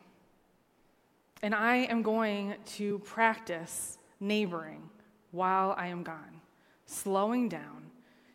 And 1.41 1.55
I 1.55 1.77
am 1.77 2.03
going 2.03 2.55
to 2.77 2.99
practice 2.99 3.97
neighboring 4.19 4.87
while 5.31 5.73
I 5.77 5.87
am 5.87 6.03
gone, 6.03 6.41
slowing 6.85 7.49
down, 7.49 7.89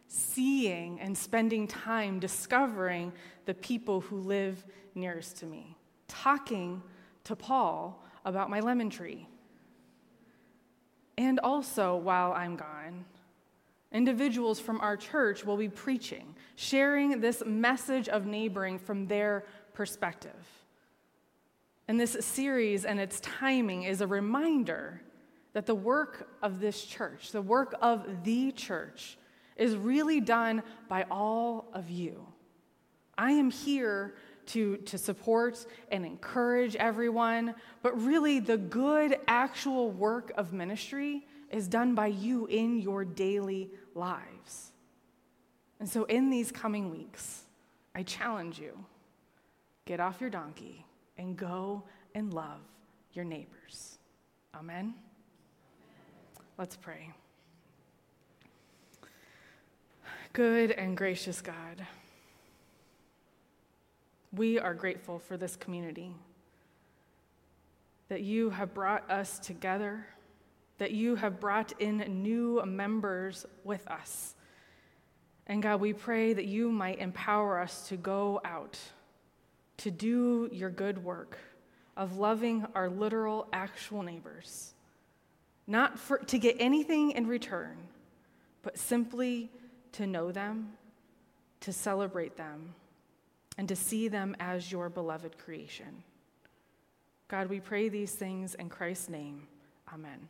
seeing 0.09 0.99
and 1.01 1.17
spending 1.17 1.69
time 1.69 2.19
discovering 2.19 3.13
the 3.45 3.55
people 3.55 4.01
who 4.01 4.17
live 4.17 4.65
nearest 4.95 5.37
to 5.39 5.47
me, 5.47 5.77
talking 6.09 6.83
to 7.25 7.37
Paul 7.37 8.03
about 8.25 8.51
my 8.51 8.61
lemon 8.61 8.91
tree. 8.91 9.29
And 11.19 11.39
also, 11.41 11.97
while 11.97 12.33
I'm 12.33 12.57
gone, 12.57 13.05
individuals 13.97 14.61
from 14.61 14.81
our 14.83 14.97
church 14.97 15.45
will 15.45 15.57
be 15.57 15.71
preaching, 15.71 16.35
sharing 16.55 17.21
this 17.21 17.43
message 17.47 18.09
of 18.11 18.27
neighboring 18.27 18.79
from 18.79 19.07
their 19.07 19.45
perspective. 19.73 20.45
And 21.89 21.99
this 21.99 22.17
series 22.21 22.85
and 22.85 23.01
its 23.01 23.21
timing 23.21 23.85
is 23.85 24.03
a 24.03 24.07
reminder 24.07 25.01
that 25.55 25.65
the 25.65 25.75
work 25.75 26.29
of 26.43 26.61
this 26.61 26.85
church, 26.85 27.33
the 27.33 27.41
work 27.41 27.75
of 27.81 28.25
the 28.25 28.53
church, 28.53 29.17
is 29.57 29.75
really 29.75 30.21
done 30.21 30.63
by 30.89 31.07
all 31.11 31.71
of 31.73 31.89
you. 31.89 32.27
I 33.17 33.33
am 33.33 33.51
here 33.51 34.17
to, 34.49 34.77
to 34.77 34.99
support 34.99 35.65
and 35.91 36.05
encourage 36.05 36.77
everyone, 36.77 37.55
but 37.83 37.99
really 37.99 38.41
the 38.41 38.59
good 38.59 39.19
actual 39.27 39.91
work 39.91 40.33
of 40.37 40.53
ministry 40.53 41.27
is 41.51 41.69
done 41.69 41.95
by 41.95 42.07
you 42.07 42.47
in 42.47 42.79
your 42.79 43.05
daily 43.05 43.71
lives. 43.95 44.73
And 45.79 45.89
so, 45.89 46.05
in 46.05 46.31
these 46.31 46.51
coming 46.51 46.91
weeks, 46.91 47.43
I 47.95 48.03
challenge 48.03 48.59
you 48.59 48.85
get 49.85 50.01
off 50.01 50.21
your 50.21 50.31
donkey 50.31 50.85
and 51.17 51.37
go 51.37 51.83
and 52.15 52.33
love 52.35 52.61
your 53.13 53.25
neighbors. 53.25 53.99
Amen. 54.55 54.95
Let's 56.59 56.77
pray. 56.77 57.13
Good 60.33 60.71
and 60.73 60.97
gracious 60.97 61.41
God, 61.41 61.87
we 64.33 64.59
are 64.59 64.75
grateful 64.75 65.19
for 65.19 65.39
this 65.39 65.57
community, 65.57 66.13
that 68.09 68.21
you 68.21 68.51
have 68.51 68.75
brought 68.75 69.11
us 69.11 69.39
together, 69.39 70.07
that 70.79 70.93
you 70.93 71.17
have 71.17 71.41
brought 71.41 71.73
in 71.81 71.99
new 72.23 72.63
members 72.65 73.47
with 73.65 73.87
us. 73.89 74.35
And 75.47 75.63
God, 75.63 75.81
we 75.81 75.93
pray 75.93 76.33
that 76.33 76.47
you 76.47 76.71
might 76.71 76.99
empower 76.99 77.59
us 77.59 77.89
to 77.89 77.97
go 77.97 78.41
out, 78.45 78.79
to 79.79 79.91
do 79.91 80.49
your 80.53 80.71
good 80.71 81.03
work 81.03 81.39
of 81.97 82.19
loving 82.19 82.67
our 82.75 82.91
literal, 82.91 83.47
actual 83.53 84.03
neighbors, 84.03 84.75
not 85.67 85.99
for, 85.99 86.19
to 86.19 86.39
get 86.39 86.57
anything 86.59 87.13
in 87.13 87.27
return, 87.27 87.77
but 88.63 88.77
simply 88.77 89.51
to 89.93 90.07
know 90.07 90.31
them, 90.31 90.73
to 91.61 91.73
celebrate 91.73 92.37
them, 92.37 92.75
and 93.57 93.69
to 93.69 93.77
see 93.77 94.09
them 94.09 94.37
as 94.39 94.71
your 94.71 94.91
beloved 94.91 95.39
creation. 95.39 96.03
God, 97.29 97.49
we 97.49 97.61
pray 97.61 97.89
these 97.89 98.13
things 98.13 98.55
in 98.55 98.69
Christ's 98.69 99.09
name. 99.09 99.47
Amen. 99.93 100.29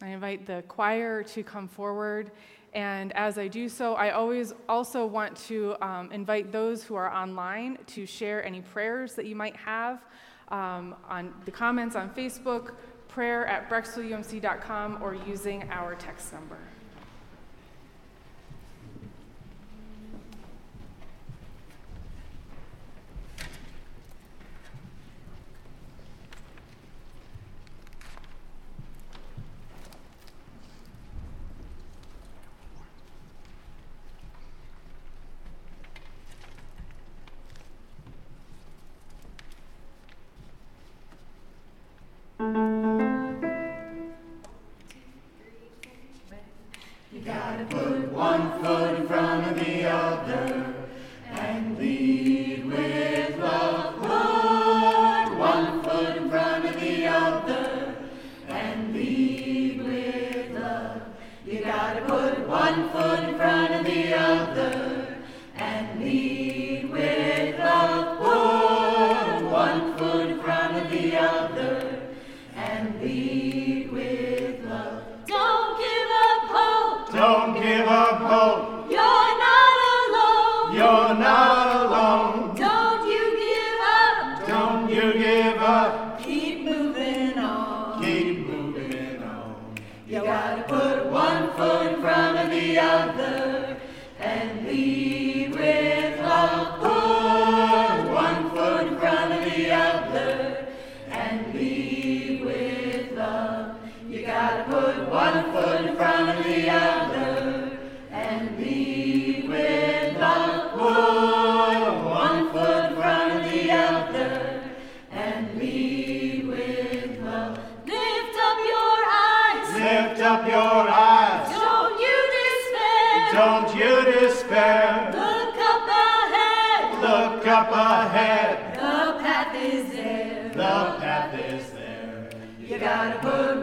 I 0.00 0.08
invite 0.08 0.46
the 0.46 0.62
choir 0.68 1.22
to 1.24 1.42
come 1.42 1.66
forward. 1.66 2.30
And 2.74 3.12
as 3.16 3.38
I 3.38 3.48
do 3.48 3.68
so, 3.68 3.94
I 3.94 4.10
always 4.10 4.52
also 4.68 5.06
want 5.06 5.36
to 5.48 5.74
um, 5.80 6.12
invite 6.12 6.52
those 6.52 6.84
who 6.84 6.94
are 6.94 7.12
online 7.12 7.78
to 7.88 8.06
share 8.06 8.44
any 8.44 8.60
prayers 8.60 9.14
that 9.14 9.26
you 9.26 9.34
might 9.34 9.56
have 9.56 10.04
um, 10.48 10.94
on 11.08 11.34
the 11.44 11.50
comments 11.50 11.96
on 11.96 12.10
Facebook, 12.10 12.72
prayer 13.08 13.46
at 13.46 13.68
brecksvilleumc.com, 13.68 15.02
or 15.02 15.14
using 15.14 15.68
our 15.70 15.94
text 15.94 16.32
number. 16.32 16.58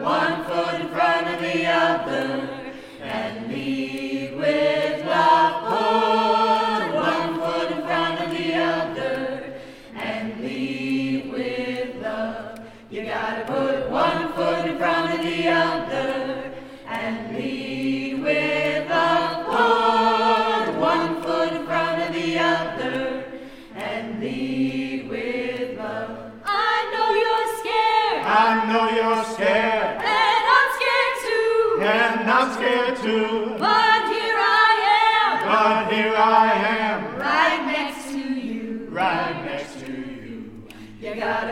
One 0.02 0.44
foot 0.44 0.80
in 0.80 0.88
front 0.88 1.28
of 1.28 1.40
the 1.40 1.66
other. 1.66 2.65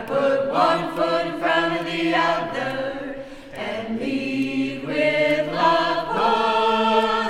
put 0.07 0.49
one 0.51 0.95
foot 0.95 1.27
in 1.27 1.39
front 1.39 1.79
of 1.79 1.85
the 1.85 2.15
other 2.15 3.25
and 3.53 3.99
lead 3.99 4.85
with 4.85 5.51
love. 5.51 6.07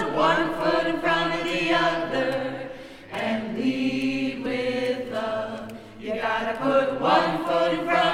Put 0.02 0.14
one 0.14 0.54
foot 0.60 0.88
in 0.88 1.00
front 1.00 1.40
of 1.40 1.44
the 1.46 1.74
other 1.74 2.70
and 3.12 3.58
lead 3.58 4.44
with 4.44 5.12
love. 5.12 5.72
You 6.00 6.16
gotta 6.16 6.58
put 6.58 7.00
one 7.00 7.46
foot 7.46 7.74
in 7.74 7.86
front. 7.86 8.05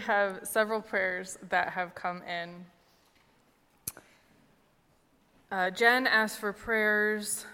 Have 0.00 0.40
several 0.42 0.80
prayers 0.80 1.38
that 1.48 1.70
have 1.70 1.94
come 1.94 2.22
in. 2.22 2.64
Uh, 5.52 5.70
Jen 5.70 6.06
asked 6.06 6.38
for 6.38 6.52
prayers 6.52 7.46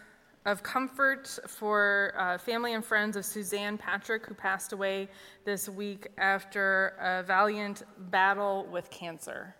of 0.44 0.62
comfort 0.62 1.38
for 1.48 2.14
uh, 2.16 2.38
family 2.38 2.74
and 2.74 2.84
friends 2.84 3.16
of 3.16 3.24
Suzanne 3.24 3.76
Patrick, 3.76 4.26
who 4.26 4.34
passed 4.34 4.72
away 4.72 5.08
this 5.44 5.68
week 5.68 6.06
after 6.18 6.94
a 7.00 7.22
valiant 7.24 7.82
battle 8.10 8.66
with 8.70 8.88
cancer. 8.90 9.54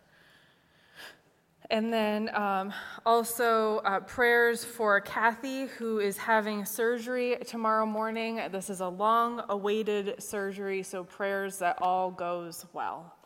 And 1.68 1.92
then 1.92 2.33
um, 2.33 2.72
also 3.05 3.79
uh, 3.79 3.98
prayers 4.00 4.64
for 4.64 5.00
Kathy, 5.00 5.66
who 5.66 5.98
is 5.98 6.16
having 6.16 6.64
surgery 6.64 7.38
tomorrow 7.44 7.85
morning. 7.85 8.40
This 8.52 8.70
is 8.70 8.81
a 8.81 8.88
long 8.88 9.42
awaited 9.48 10.22
surgery, 10.22 10.85
so 10.85 11.02
prayers 11.02 11.59
that 11.59 11.79
all 11.83 12.12
goes 12.12 12.64
well. 12.72 13.16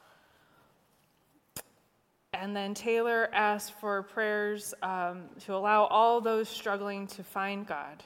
And 2.33 2.57
then 2.57 2.73
Taylor 2.73 3.29
asked 3.35 3.75
for 3.79 4.03
prayers 4.05 4.73
um, 4.83 5.25
to 5.41 5.55
allow 5.55 5.85
all 5.85 6.23
those 6.23 6.49
struggling 6.49 7.07
to 7.09 7.23
find 7.23 7.67
God, 7.67 8.03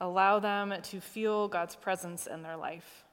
allow 0.00 0.38
them 0.38 0.72
to 0.82 1.00
feel 1.00 1.48
God's 1.48 1.74
presence 1.74 2.28
in 2.28 2.42
their 2.42 2.56
life. 2.56 3.04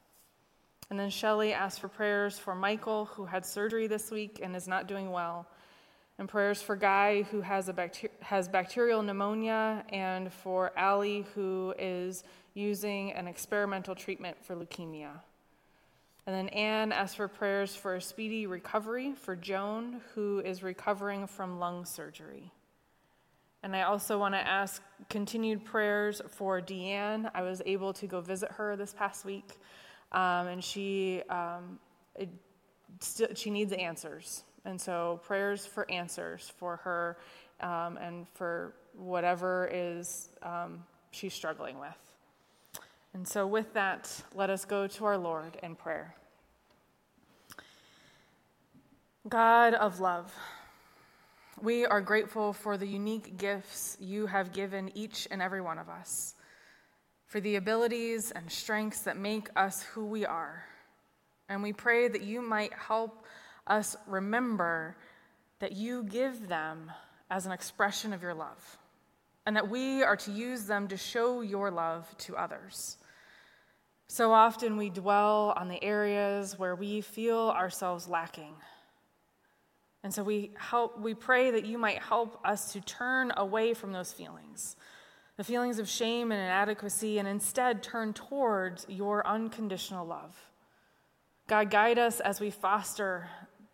And 0.90 1.00
then 1.00 1.10
Shelley 1.10 1.52
asked 1.52 1.80
for 1.80 1.88
prayers 1.88 2.38
for 2.38 2.54
Michael, 2.54 3.06
who 3.06 3.24
had 3.24 3.44
surgery 3.44 3.88
this 3.88 4.12
week 4.12 4.38
and 4.40 4.54
is 4.54 4.68
not 4.68 4.86
doing 4.86 5.10
well 5.10 5.48
and 6.18 6.28
prayers 6.28 6.62
for 6.62 6.76
Guy, 6.76 7.22
who 7.22 7.40
has, 7.40 7.68
a 7.68 7.90
has 8.20 8.48
bacterial 8.48 9.02
pneumonia, 9.02 9.84
and 9.88 10.32
for 10.32 10.72
Allie, 10.76 11.26
who 11.34 11.74
is 11.78 12.24
using 12.54 13.12
an 13.12 13.26
experimental 13.26 13.94
treatment 13.94 14.36
for 14.44 14.54
leukemia. 14.54 15.20
And 16.26 16.36
then 16.36 16.48
Anne 16.50 16.92
asked 16.92 17.16
for 17.16 17.26
prayers 17.26 17.74
for 17.74 17.96
a 17.96 18.00
speedy 18.00 18.46
recovery 18.46 19.14
for 19.14 19.34
Joan, 19.34 20.00
who 20.14 20.40
is 20.40 20.62
recovering 20.62 21.26
from 21.26 21.58
lung 21.58 21.84
surgery. 21.84 22.52
And 23.64 23.74
I 23.74 23.82
also 23.82 24.18
want 24.18 24.34
to 24.34 24.40
ask 24.40 24.82
continued 25.08 25.64
prayers 25.64 26.20
for 26.28 26.60
Deanne. 26.60 27.30
I 27.34 27.42
was 27.42 27.62
able 27.64 27.92
to 27.94 28.06
go 28.06 28.20
visit 28.20 28.50
her 28.52 28.76
this 28.76 28.92
past 28.92 29.24
week, 29.24 29.58
um, 30.10 30.48
and 30.48 30.62
she 30.62 31.22
um, 31.28 31.78
it, 32.16 32.28
st- 33.00 33.38
she 33.38 33.50
needs 33.50 33.72
answers. 33.72 34.42
And 34.64 34.80
so, 34.80 35.20
prayers 35.24 35.66
for 35.66 35.90
answers 35.90 36.52
for 36.56 36.76
her 36.78 37.18
um, 37.60 37.96
and 37.96 38.26
for 38.34 38.74
whatever 38.94 39.68
is 39.72 40.28
um, 40.42 40.84
she's 41.10 41.34
struggling 41.34 41.78
with. 41.80 41.98
And 43.14 43.26
so, 43.26 43.46
with 43.46 43.72
that, 43.74 44.22
let 44.34 44.50
us 44.50 44.64
go 44.64 44.86
to 44.86 45.04
our 45.04 45.18
Lord 45.18 45.58
in 45.62 45.74
prayer. 45.74 46.14
God 49.28 49.74
of 49.74 50.00
love, 50.00 50.34
we 51.60 51.86
are 51.86 52.00
grateful 52.00 52.52
for 52.52 52.76
the 52.76 52.86
unique 52.86 53.36
gifts 53.36 53.96
you 54.00 54.26
have 54.26 54.52
given 54.52 54.90
each 54.96 55.28
and 55.30 55.40
every 55.40 55.60
one 55.60 55.78
of 55.78 55.88
us, 55.88 56.34
for 57.26 57.38
the 57.38 57.56
abilities 57.56 58.32
and 58.32 58.50
strengths 58.50 59.02
that 59.02 59.16
make 59.16 59.48
us 59.54 59.82
who 59.82 60.06
we 60.06 60.24
are. 60.24 60.64
And 61.48 61.62
we 61.62 61.72
pray 61.72 62.08
that 62.08 62.22
you 62.22 62.42
might 62.42 62.72
help 62.72 63.24
us 63.66 63.96
remember 64.06 64.96
that 65.60 65.72
you 65.72 66.02
give 66.04 66.48
them 66.48 66.90
as 67.30 67.46
an 67.46 67.52
expression 67.52 68.12
of 68.12 68.22
your 68.22 68.34
love, 68.34 68.78
and 69.46 69.56
that 69.56 69.70
we 69.70 70.02
are 70.02 70.16
to 70.16 70.30
use 70.30 70.64
them 70.64 70.88
to 70.88 70.96
show 70.96 71.40
your 71.40 71.70
love 71.70 72.12
to 72.18 72.36
others. 72.36 72.98
So 74.08 74.32
often 74.32 74.76
we 74.76 74.90
dwell 74.90 75.54
on 75.56 75.68
the 75.68 75.82
areas 75.82 76.58
where 76.58 76.74
we 76.74 77.00
feel 77.00 77.48
ourselves 77.56 78.08
lacking. 78.08 78.54
And 80.02 80.12
so 80.12 80.22
we 80.22 80.50
help 80.58 81.00
we 81.00 81.14
pray 81.14 81.52
that 81.52 81.64
you 81.64 81.78
might 81.78 82.02
help 82.02 82.38
us 82.44 82.72
to 82.72 82.80
turn 82.80 83.32
away 83.36 83.72
from 83.72 83.92
those 83.92 84.12
feelings. 84.12 84.76
The 85.38 85.44
feelings 85.44 85.78
of 85.78 85.88
shame 85.88 86.30
and 86.30 86.40
inadequacy 86.40 87.18
and 87.18 87.26
instead 87.26 87.82
turn 87.82 88.12
towards 88.12 88.84
your 88.88 89.26
unconditional 89.26 90.06
love. 90.06 90.36
God 91.46 91.70
guide 91.70 91.98
us 91.98 92.20
as 92.20 92.40
we 92.40 92.50
foster 92.50 93.28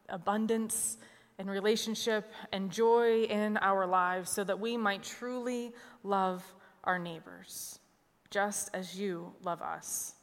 abundance 0.09 0.99
and 1.39 1.49
relationship 1.49 2.33
and 2.53 2.71
joy 2.71 3.23
in 3.25 3.57
our 3.59 3.87
lives 3.87 4.31
so 4.31 4.43
that 4.45 4.59
we 4.59 4.77
might 4.77 5.03
truly 5.03 5.73
love 6.03 6.45
our 6.85 6.99
neighbors 6.99 7.79
just 8.31 8.71
as 8.75 8.99
you 8.99 9.33
love 9.43 9.63
us. 9.63 10.15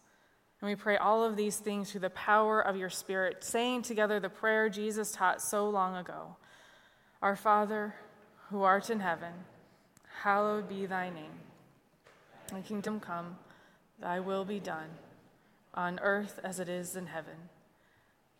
And 0.62 0.70
we 0.70 0.76
pray 0.76 0.98
all 0.98 1.24
of 1.24 1.36
these 1.36 1.58
things 1.58 1.92
through 1.92 2.02
the 2.02 2.10
power 2.12 2.62
of 2.62 2.76
your 2.76 2.90
Spirit, 2.90 3.44
saying 3.44 3.84
together 3.84 4.20
the 4.20 4.30
prayer 4.30 4.70
Jesus 4.70 5.12
taught 5.12 5.42
so 5.42 5.70
long 5.70 5.96
ago 5.96 6.36
Our 7.22 7.36
Father, 7.36 7.96
who 8.50 8.64
art 8.64 8.90
in 8.90 9.00
heaven, 9.00 9.34
hallowed 10.22 10.70
be 10.70 10.86
thy 10.86 11.10
name. 11.10 11.32
Thy 12.52 12.62
kingdom 12.62 13.00
come, 13.00 13.38
thy 14.00 14.20
will 14.20 14.46
be 14.46 14.60
done, 14.60 14.90
on 15.74 16.00
earth 16.00 16.40
as 16.44 16.60
it 16.60 16.70
is 16.70 16.96
in 16.96 17.08
heaven. 17.08 17.36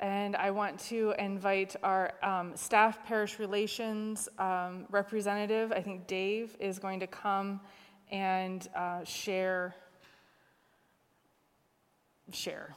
And 0.00 0.34
I 0.36 0.50
want 0.50 0.78
to 0.80 1.14
invite 1.18 1.76
our 1.82 2.12
um, 2.22 2.56
staff 2.56 3.04
parish 3.06 3.38
relations 3.38 4.28
um, 4.38 4.86
representative, 4.90 5.72
I 5.72 5.80
think 5.80 6.06
Dave, 6.06 6.56
is 6.58 6.78
going 6.78 7.00
to 7.00 7.06
come 7.06 7.60
and 8.10 8.66
uh, 8.74 9.04
share. 9.04 9.74
Share. 12.32 12.74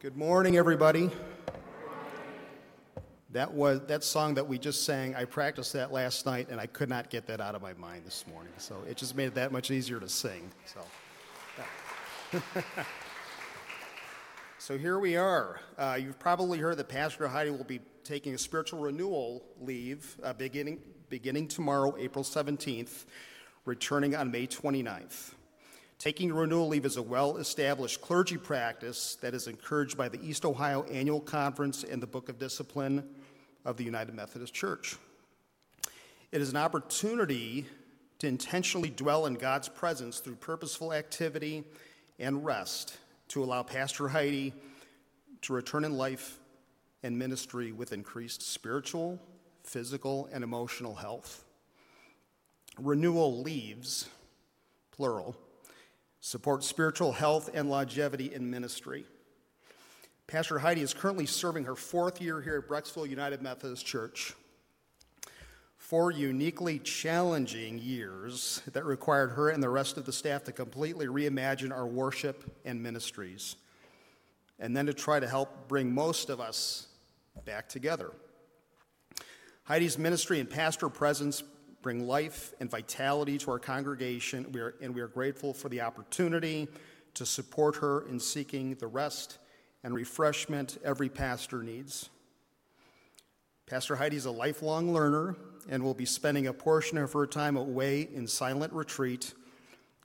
Good 0.00 0.16
morning, 0.16 0.56
everybody. 0.56 1.10
That 3.36 3.52
was 3.52 3.82
that 3.88 4.02
song 4.02 4.32
that 4.36 4.48
we 4.48 4.58
just 4.58 4.86
sang. 4.86 5.14
I 5.14 5.26
practiced 5.26 5.74
that 5.74 5.92
last 5.92 6.24
night, 6.24 6.48
and 6.48 6.58
I 6.58 6.64
could 6.64 6.88
not 6.88 7.10
get 7.10 7.26
that 7.26 7.38
out 7.38 7.54
of 7.54 7.60
my 7.60 7.74
mind 7.74 8.06
this 8.06 8.24
morning. 8.26 8.54
So 8.56 8.76
it 8.88 8.96
just 8.96 9.14
made 9.14 9.26
it 9.26 9.34
that 9.34 9.52
much 9.52 9.70
easier 9.70 10.00
to 10.00 10.08
sing. 10.08 10.50
So, 10.64 10.80
yeah. 12.32 12.62
so 14.58 14.78
here 14.78 14.98
we 14.98 15.16
are. 15.16 15.60
Uh, 15.76 15.98
you've 16.00 16.18
probably 16.18 16.60
heard 16.60 16.78
that 16.78 16.88
Pastor 16.88 17.28
Heidi 17.28 17.50
will 17.50 17.64
be 17.64 17.80
taking 18.04 18.34
a 18.34 18.38
spiritual 18.38 18.80
renewal 18.80 19.44
leave 19.60 20.16
uh, 20.24 20.32
beginning 20.32 20.80
beginning 21.10 21.48
tomorrow, 21.48 21.94
April 21.98 22.24
seventeenth. 22.24 23.04
returning 23.66 24.16
on 24.16 24.30
May 24.30 24.46
29th. 24.46 25.34
Taking 25.98 26.32
renewal 26.32 26.68
leave 26.68 26.86
is 26.86 26.96
a 26.96 27.02
well 27.02 27.36
established 27.36 28.00
clergy 28.00 28.38
practice 28.38 29.18
that 29.20 29.34
is 29.34 29.46
encouraged 29.46 29.98
by 29.98 30.08
the 30.08 30.26
East 30.26 30.46
Ohio 30.46 30.84
Annual 30.84 31.20
Conference 31.20 31.84
and 31.84 32.02
the 32.02 32.06
Book 32.06 32.30
of 32.30 32.38
Discipline 32.38 33.06
of 33.66 33.76
the 33.76 33.84
United 33.84 34.14
Methodist 34.14 34.54
Church. 34.54 34.96
It 36.30 36.40
is 36.40 36.50
an 36.50 36.56
opportunity 36.56 37.66
to 38.20 38.28
intentionally 38.28 38.90
dwell 38.90 39.26
in 39.26 39.34
God's 39.34 39.68
presence 39.68 40.20
through 40.20 40.36
purposeful 40.36 40.92
activity 40.92 41.64
and 42.18 42.44
rest 42.44 42.96
to 43.28 43.42
allow 43.42 43.64
Pastor 43.64 44.08
Heidi 44.08 44.54
to 45.42 45.52
return 45.52 45.84
in 45.84 45.98
life 45.98 46.38
and 47.02 47.18
ministry 47.18 47.72
with 47.72 47.92
increased 47.92 48.40
spiritual, 48.40 49.20
physical, 49.64 50.28
and 50.32 50.44
emotional 50.44 50.94
health. 50.94 51.44
Renewal 52.78 53.42
leaves, 53.42 54.08
plural, 54.92 55.36
support 56.20 56.62
spiritual 56.62 57.12
health 57.12 57.50
and 57.52 57.68
longevity 57.68 58.32
in 58.32 58.48
ministry. 58.48 59.04
Pastor 60.28 60.58
Heidi 60.58 60.80
is 60.80 60.92
currently 60.92 61.24
serving 61.24 61.66
her 61.66 61.76
fourth 61.76 62.20
year 62.20 62.40
here 62.40 62.56
at 62.56 62.68
Brecksville 62.68 63.08
United 63.08 63.42
Methodist 63.42 63.86
Church. 63.86 64.34
Four 65.78 66.10
uniquely 66.10 66.80
challenging 66.80 67.78
years 67.78 68.60
that 68.72 68.84
required 68.84 69.28
her 69.30 69.50
and 69.50 69.62
the 69.62 69.68
rest 69.68 69.96
of 69.96 70.04
the 70.04 70.12
staff 70.12 70.42
to 70.44 70.52
completely 70.52 71.06
reimagine 71.06 71.70
our 71.70 71.86
worship 71.86 72.58
and 72.64 72.82
ministries, 72.82 73.54
and 74.58 74.76
then 74.76 74.86
to 74.86 74.92
try 74.92 75.20
to 75.20 75.28
help 75.28 75.68
bring 75.68 75.94
most 75.94 76.28
of 76.28 76.40
us 76.40 76.88
back 77.44 77.68
together. 77.68 78.10
Heidi's 79.62 79.96
ministry 79.96 80.40
and 80.40 80.50
pastor 80.50 80.88
presence 80.88 81.44
bring 81.82 82.04
life 82.04 82.52
and 82.58 82.68
vitality 82.68 83.38
to 83.38 83.52
our 83.52 83.60
congregation, 83.60 84.50
we 84.50 84.60
are, 84.60 84.74
and 84.82 84.92
we 84.92 85.00
are 85.00 85.08
grateful 85.08 85.54
for 85.54 85.68
the 85.68 85.82
opportunity 85.82 86.66
to 87.14 87.24
support 87.24 87.76
her 87.76 88.08
in 88.08 88.18
seeking 88.18 88.74
the 88.74 88.88
rest 88.88 89.38
and 89.86 89.94
refreshment 89.94 90.78
every 90.84 91.08
pastor 91.08 91.62
needs. 91.62 92.10
Pastor 93.66 93.94
Heidi 93.94 94.16
is 94.16 94.24
a 94.24 94.32
lifelong 94.32 94.92
learner 94.92 95.36
and 95.68 95.80
will 95.80 95.94
be 95.94 96.04
spending 96.04 96.48
a 96.48 96.52
portion 96.52 96.98
of 96.98 97.12
her 97.12 97.24
time 97.24 97.56
away 97.56 98.08
in 98.12 98.26
silent 98.26 98.72
retreat, 98.72 99.32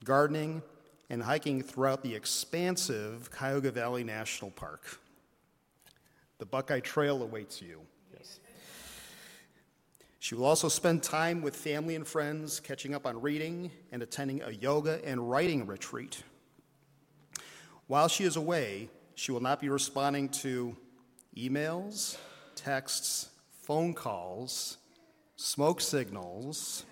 gardening, 0.04 0.62
and 1.10 1.20
hiking 1.20 1.64
throughout 1.64 2.00
the 2.04 2.14
expansive 2.14 3.28
Cuyahoga 3.32 3.72
Valley 3.72 4.04
National 4.04 4.52
Park. 4.52 5.00
The 6.38 6.46
Buckeye 6.46 6.78
Trail 6.78 7.20
awaits 7.20 7.60
you. 7.60 7.80
Yes. 8.16 8.38
She 10.20 10.36
will 10.36 10.44
also 10.44 10.68
spend 10.68 11.02
time 11.02 11.42
with 11.42 11.56
family 11.56 11.96
and 11.96 12.06
friends, 12.06 12.60
catching 12.60 12.94
up 12.94 13.04
on 13.04 13.20
reading 13.20 13.72
and 13.90 14.00
attending 14.00 14.42
a 14.42 14.52
yoga 14.52 15.00
and 15.04 15.28
writing 15.28 15.66
retreat. 15.66 16.22
While 17.88 18.06
she 18.06 18.22
is 18.22 18.36
away, 18.36 18.88
she 19.22 19.30
will 19.30 19.38
not 19.38 19.60
be 19.60 19.68
responding 19.68 20.28
to 20.28 20.76
emails, 21.36 22.16
texts, 22.56 23.28
phone 23.62 23.94
calls, 23.94 24.78
smoke 25.36 25.80
signals, 25.80 26.84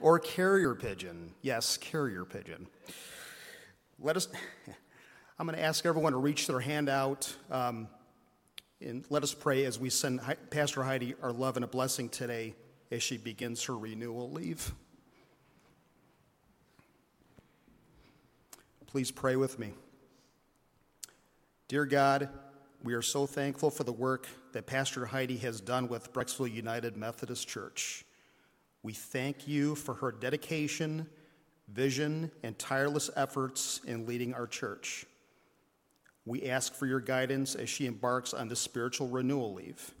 or 0.00 0.18
carrier 0.18 0.74
pigeon. 0.74 1.32
Yes, 1.40 1.76
carrier 1.76 2.24
pigeon. 2.24 2.66
Let 4.00 4.16
us, 4.16 4.26
I'm 5.38 5.46
going 5.46 5.56
to 5.56 5.62
ask 5.62 5.86
everyone 5.86 6.14
to 6.14 6.18
reach 6.18 6.48
their 6.48 6.58
hand 6.58 6.88
out. 6.88 7.32
Um, 7.48 7.86
and 8.80 9.04
let 9.08 9.22
us 9.22 9.32
pray 9.32 9.64
as 9.64 9.78
we 9.78 9.88
send 9.88 10.20
Pastor 10.50 10.82
Heidi 10.82 11.14
our 11.22 11.30
love 11.30 11.54
and 11.54 11.64
a 11.64 11.68
blessing 11.68 12.08
today 12.08 12.56
as 12.90 13.04
she 13.04 13.18
begins 13.18 13.62
her 13.66 13.78
renewal 13.78 14.32
leave. 14.32 14.72
Please 18.88 19.12
pray 19.12 19.36
with 19.36 19.60
me. 19.60 19.74
Dear 21.72 21.86
God, 21.86 22.28
we 22.82 22.92
are 22.92 23.00
so 23.00 23.24
thankful 23.24 23.70
for 23.70 23.82
the 23.82 23.94
work 23.94 24.26
that 24.52 24.66
Pastor 24.66 25.06
Heidi 25.06 25.38
has 25.38 25.58
done 25.58 25.88
with 25.88 26.12
Brecksville 26.12 26.52
United 26.52 26.98
Methodist 26.98 27.48
Church. 27.48 28.04
We 28.82 28.92
thank 28.92 29.48
you 29.48 29.74
for 29.74 29.94
her 29.94 30.12
dedication, 30.12 31.06
vision, 31.68 32.30
and 32.42 32.58
tireless 32.58 33.08
efforts 33.16 33.80
in 33.86 34.04
leading 34.04 34.34
our 34.34 34.46
church. 34.46 35.06
We 36.26 36.42
ask 36.50 36.74
for 36.74 36.84
your 36.84 37.00
guidance 37.00 37.54
as 37.54 37.70
she 37.70 37.86
embarks 37.86 38.34
on 38.34 38.48
this 38.48 38.60
spiritual 38.60 39.08
renewal 39.08 39.54
leave. 39.54 39.94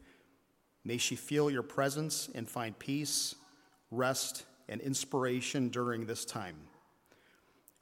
May 0.84 0.98
she 0.98 1.16
feel 1.16 1.50
your 1.50 1.62
presence 1.62 2.28
and 2.34 2.46
find 2.46 2.78
peace, 2.78 3.34
rest, 3.90 4.44
and 4.68 4.78
inspiration 4.82 5.70
during 5.70 6.04
this 6.04 6.26
time. 6.26 6.56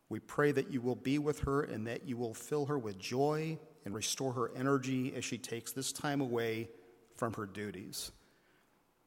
We 0.08 0.20
pray 0.20 0.52
that 0.52 0.72
you 0.72 0.80
will 0.80 0.94
be 0.94 1.18
with 1.18 1.40
her 1.40 1.62
and 1.62 1.88
that 1.88 2.06
you 2.06 2.16
will 2.16 2.34
fill 2.34 2.66
her 2.66 2.78
with 2.78 2.96
joy 2.96 3.58
and 3.84 3.94
restore 3.94 4.32
her 4.32 4.50
energy 4.56 5.12
as 5.16 5.24
she 5.24 5.38
takes 5.38 5.72
this 5.72 5.92
time 5.92 6.20
away 6.20 6.68
from 7.16 7.32
her 7.34 7.46
duties. 7.46 8.12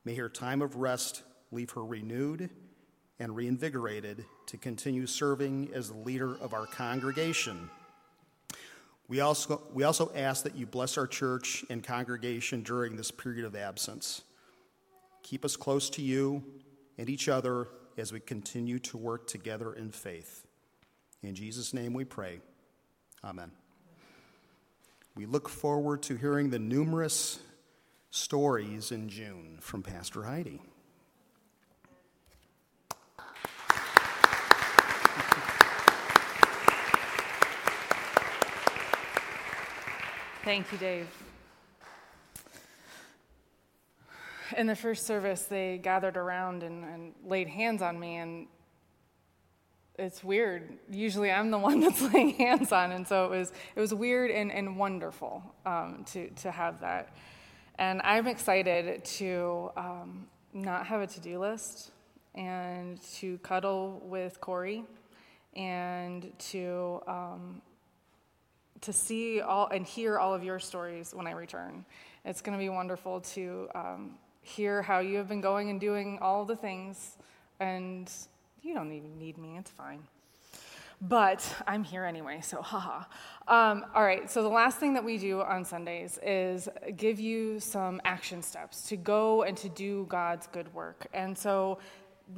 May 0.05 0.15
her 0.15 0.29
time 0.29 0.61
of 0.61 0.75
rest 0.75 1.23
leave 1.51 1.71
her 1.71 1.83
renewed 1.83 2.49
and 3.19 3.35
reinvigorated 3.35 4.25
to 4.47 4.57
continue 4.57 5.07
serving 5.07 5.69
as 5.73 5.89
the 5.89 5.97
leader 5.97 6.35
of 6.37 6.53
our 6.53 6.65
congregation. 6.65 7.69
We 9.07 9.19
also, 9.19 9.61
we 9.73 9.83
also 9.83 10.11
ask 10.15 10.43
that 10.43 10.55
you 10.55 10.65
bless 10.65 10.97
our 10.97 11.07
church 11.07 11.63
and 11.69 11.83
congregation 11.83 12.63
during 12.63 12.95
this 12.95 13.11
period 13.11 13.45
of 13.45 13.55
absence. 13.55 14.23
Keep 15.21 15.45
us 15.45 15.55
close 15.55 15.89
to 15.91 16.01
you 16.01 16.43
and 16.97 17.09
each 17.09 17.29
other 17.29 17.67
as 17.97 18.11
we 18.11 18.19
continue 18.19 18.79
to 18.79 18.97
work 18.97 19.27
together 19.27 19.73
in 19.73 19.91
faith. 19.91 20.45
In 21.21 21.35
Jesus' 21.35 21.73
name 21.73 21.93
we 21.93 22.03
pray. 22.03 22.39
Amen. 23.23 23.51
We 25.15 25.27
look 25.27 25.47
forward 25.47 26.01
to 26.03 26.15
hearing 26.15 26.49
the 26.49 26.59
numerous 26.59 27.39
stories 28.09 28.91
in 28.91 29.09
June 29.09 29.57
from 29.61 29.83
Pastor 29.83 30.23
Heidi. 30.23 30.59
Thank 40.43 40.71
you, 40.71 40.77
Dave. 40.77 41.07
In 44.57 44.67
the 44.67 44.75
first 44.75 45.05
service, 45.05 45.43
they 45.43 45.77
gathered 45.77 46.17
around 46.17 46.63
and, 46.63 46.83
and, 46.83 47.13
laid 47.23 47.47
hands 47.47 47.81
on 47.81 47.99
me, 47.99 48.17
and 48.17 48.47
it's 49.97 50.23
weird. 50.23 50.77
Usually, 50.89 51.31
I'm 51.31 51.51
the 51.51 51.57
one 51.57 51.79
that's 51.81 52.01
laying 52.01 52.31
hands 52.31 52.71
on, 52.71 52.91
and 52.91 53.07
so 53.07 53.25
it 53.25 53.29
was 53.29 53.51
it 53.75 53.79
was 53.79 53.93
weird 53.93 54.31
and, 54.31 54.51
and 54.51 54.77
wonderful 54.77 55.43
um, 55.65 56.05
to 56.11 56.29
to 56.29 56.51
have 56.51 56.81
that. 56.81 57.15
And 57.79 58.01
I'm 58.03 58.27
excited 58.27 59.03
to 59.03 59.71
um, 59.75 60.27
not 60.53 60.85
have 60.85 61.01
a 61.01 61.07
to-do 61.07 61.39
list 61.39 61.91
and 62.35 63.01
to 63.15 63.39
cuddle 63.39 63.99
with 64.05 64.39
Corey 64.39 64.83
and 65.55 66.31
to 66.51 67.01
um, 67.07 67.61
to 68.81 68.93
see 68.93 69.41
all 69.41 69.67
and 69.69 69.85
hear 69.85 70.19
all 70.19 70.33
of 70.33 70.43
your 70.43 70.59
stories 70.59 71.13
when 71.13 71.27
I 71.27 71.31
return. 71.31 71.85
It's 72.25 72.41
going 72.41 72.57
to 72.57 72.63
be 72.63 72.69
wonderful 72.69 73.21
to 73.21 73.67
um, 73.75 74.15
hear 74.41 74.81
how 74.81 74.99
you 74.99 75.17
have 75.17 75.27
been 75.27 75.41
going 75.41 75.69
and 75.69 75.79
doing 75.79 76.19
all 76.21 76.45
the 76.45 76.55
things. 76.55 77.17
And 77.59 78.11
you 78.63 78.73
don't 78.73 78.91
even 78.91 79.17
need 79.17 79.37
me, 79.37 79.57
it's 79.57 79.71
fine. 79.71 80.03
But 81.01 81.45
I'm 81.67 81.83
here 81.83 82.05
anyway, 82.05 82.39
so 82.41 82.61
haha. 82.61 83.03
Um, 83.47 83.85
all 83.93 84.03
right, 84.03 84.29
so 84.31 84.41
the 84.41 84.49
last 84.49 84.79
thing 84.79 84.93
that 84.93 85.03
we 85.03 85.17
do 85.17 85.41
on 85.41 85.65
Sundays 85.65 86.17
is 86.23 86.69
give 86.95 87.19
you 87.19 87.59
some 87.59 88.01
action 88.05 88.41
steps 88.41 88.87
to 88.87 88.95
go 88.95 89.43
and 89.43 89.57
to 89.57 89.69
do 89.69 90.05
God's 90.09 90.47
good 90.47 90.73
work. 90.73 91.07
And 91.13 91.37
so 91.37 91.79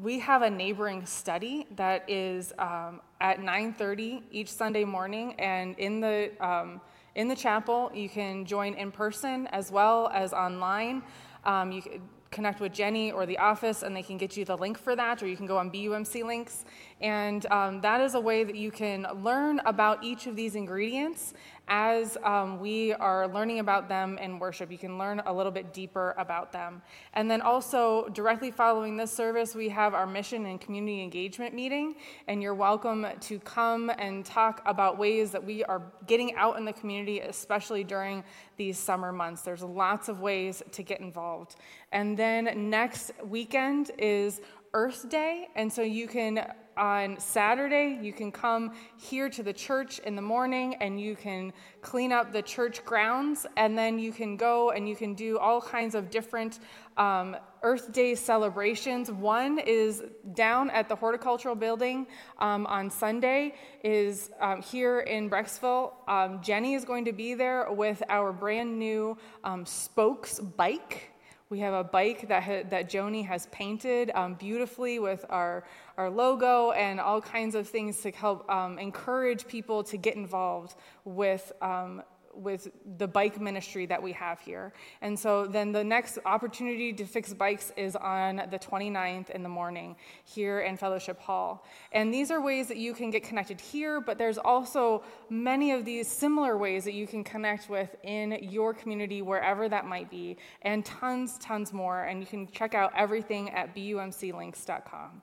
we 0.02 0.20
have 0.20 0.42
a 0.42 0.50
neighboring 0.50 1.06
study 1.06 1.68
that 1.76 2.10
is 2.10 2.54
um, 2.58 3.02
at 3.22 3.40
9.30 3.40 4.24
each 4.32 4.52
sunday 4.52 4.84
morning 4.84 5.36
and 5.40 5.78
in 5.78 6.00
the 6.00 6.32
um, 6.40 6.82
in 7.14 7.28
the 7.28 7.36
chapel 7.36 7.92
you 7.94 8.10
can 8.10 8.46
join 8.46 8.74
in 8.74 8.92
person 8.92 9.48
as 9.48 9.72
well 9.72 10.10
as 10.14 10.34
online 10.34 11.04
um, 11.46 11.72
you 11.72 11.84
connect 12.32 12.60
with 12.60 12.74
jenny 12.74 13.12
or 13.12 13.26
the 13.26 13.38
office 13.38 13.84
and 13.84 13.96
they 13.96 14.04
can 14.04 14.18
get 14.18 14.36
you 14.36 14.46
the 14.46 14.58
link 14.58 14.78
for 14.78 14.96
that 14.96 15.22
or 15.22 15.28
you 15.28 15.38
can 15.38 15.46
go 15.46 15.58
on 15.58 15.70
bumc 15.72 16.24
links 16.24 16.66
and 17.02 17.46
um, 17.52 17.82
that 17.82 18.00
is 18.00 18.16
a 18.16 18.20
way 18.20 18.44
that 18.46 18.56
you 18.56 18.72
can 18.72 19.06
learn 19.22 19.60
about 19.66 20.04
each 20.04 20.28
of 20.28 20.36
these 20.36 20.56
ingredients 20.56 21.34
as 21.68 22.18
um, 22.24 22.60
we 22.60 22.94
are 22.94 23.28
learning 23.28 23.60
about 23.60 23.90
them 23.90 24.18
in 24.20 24.40
worship. 24.40 24.72
You 24.72 24.78
can 24.78 24.98
learn 24.98 25.22
a 25.26 25.34
little 25.34 25.52
bit 25.52 25.74
deeper 25.74 26.14
about 26.18 26.52
them. 26.52 26.82
And 27.14 27.30
then 27.30 27.42
also, 27.42 28.08
directly 28.14 28.52
following 28.52 28.96
this 28.98 29.12
service, 29.12 29.56
we 29.56 29.68
have 29.70 29.94
our 29.94 30.06
mission 30.06 30.46
and 30.46 30.62
community 30.62 31.02
engagement 31.02 31.54
meeting. 31.54 31.96
And 32.28 32.42
you're 32.42 32.56
welcome 32.56 33.08
to 33.20 33.40
come 33.40 33.92
and 33.98 34.24
talk 34.24 34.62
about 34.66 34.98
ways 34.98 35.32
that 35.32 35.44
we 35.44 35.64
are 35.66 35.82
getting 36.08 36.36
out 36.36 36.58
in 36.58 36.66
the 36.66 36.74
community, 36.74 37.20
especially 37.20 37.84
during 37.84 38.24
these 38.58 38.78
summer 38.78 39.12
months. 39.12 39.42
There's 39.42 39.64
lots 39.64 40.08
of 40.08 40.22
ways 40.22 40.62
to 40.72 40.84
get 40.84 41.00
involved. 41.02 41.56
And 41.92 42.16
then 42.16 42.70
next 42.70 43.12
weekend 43.24 43.92
is 43.98 44.40
Earth 44.74 45.10
Day, 45.10 45.48
and 45.56 45.72
so 45.72 45.82
you 45.82 46.06
can 46.06 46.46
on 46.78 47.20
Saturday, 47.20 47.98
you 48.02 48.14
can 48.14 48.32
come 48.32 48.74
here 48.98 49.30
to 49.30 49.44
the 49.44 49.54
church 49.54 50.00
in 50.00 50.16
the 50.16 50.22
morning 50.22 50.76
and 50.76 51.00
you 51.00 51.16
can 51.16 51.54
clean 51.82 52.12
up 52.12 52.32
the 52.32 52.42
church 52.42 52.84
grounds, 52.84 53.46
and 53.58 53.78
then 53.78 54.00
you 54.00 54.12
can 54.12 54.38
go 54.38 54.72
and 54.72 54.88
you 54.90 54.96
can 54.96 55.14
do 55.14 55.38
all 55.38 55.62
kinds 55.62 55.96
of 55.96 56.10
different 56.10 56.60
um, 56.98 57.36
Earth 57.62 57.92
Day 57.92 58.16
celebrations. 58.16 59.12
One 59.12 59.60
is 59.60 60.04
down 60.34 60.70
at 60.70 60.88
the 60.88 60.96
horticultural 60.96 61.56
building 61.56 62.08
um, 62.40 62.66
on 62.68 62.90
Sunday, 62.90 63.56
is 63.84 64.32
um, 64.40 64.62
here 64.62 65.00
in 65.02 65.30
Brecksville. 65.30 65.94
Um, 66.08 66.42
Jenny 66.42 66.74
is 66.74 66.86
going 66.86 67.06
to 67.06 67.14
be 67.14 67.34
there 67.34 67.72
with 67.72 68.04
our 68.10 68.32
brand 68.32 68.78
new 68.78 69.18
um, 69.44 69.66
spokes 69.66 70.40
bike. 70.40 71.12
We 71.50 71.60
have 71.60 71.74
a 71.76 71.84
bike 71.84 72.28
that, 72.30 72.42
ha- 72.42 72.64
that 72.70 72.90
Joni 72.90 73.24
has 73.26 73.48
painted 73.52 74.10
um, 74.16 74.34
beautifully 74.34 74.98
with 74.98 75.24
our, 75.30 75.64
our 75.96 76.10
logo 76.10 76.72
and 76.72 77.00
all 77.00 77.22
kinds 77.22 77.54
of 77.54 77.70
things 77.70 78.02
to 78.02 78.12
help 78.12 78.50
um, 78.50 78.80
encourage 78.80 79.48
people 79.48 79.84
to 79.84 79.98
get 79.98 80.16
involved 80.16 80.76
with 81.04 81.52
um, 81.62 82.02
with 82.36 82.68
the 82.98 83.08
bike 83.08 83.40
ministry 83.40 83.86
that 83.86 84.02
we 84.02 84.12
have 84.12 84.40
here. 84.40 84.74
And 85.02 85.18
so 85.18 85.46
then 85.46 85.72
the 85.72 85.84
next 85.84 86.20
opportunity 86.26 86.94
to 86.94 87.06
fix 87.06 87.34
bikes 87.34 87.72
is 87.78 87.96
on 87.96 88.38
the 88.52 88.60
29th 88.60 89.30
in 89.30 89.44
the 89.44 89.50
morning 89.50 89.96
here 90.24 90.62
in 90.62 90.78
Fellowship 90.78 91.20
Hall. 91.20 91.66
And 91.92 92.14
these 92.14 92.32
are 92.32 92.42
ways 92.42 92.68
that 92.68 92.78
you 92.78 92.94
can 92.94 93.10
get 93.10 93.24
connected 93.24 93.60
here, 93.60 94.02
but 94.02 94.18
there's 94.18 94.38
also 94.38 95.04
many 95.30 95.72
of 95.72 95.86
these 95.86 96.08
similar 96.08 96.58
ways 96.58 96.84
that 96.86 96.94
you 96.94 97.08
can 97.08 97.24
connect 97.24 97.70
with 97.70 97.96
in 98.04 98.38
your 98.42 98.74
community, 98.74 99.22
wherever 99.22 99.70
that 99.70 99.86
might 99.86 100.10
be, 100.10 100.38
and 100.62 100.86
tons, 100.86 101.38
tons 101.40 101.74
more. 101.74 102.04
And 102.04 102.20
you 102.20 102.28
can 102.28 102.48
check 102.52 102.74
out 102.74 102.92
everything 102.96 103.50
at 103.52 103.76
bumclinks.com. 103.76 105.22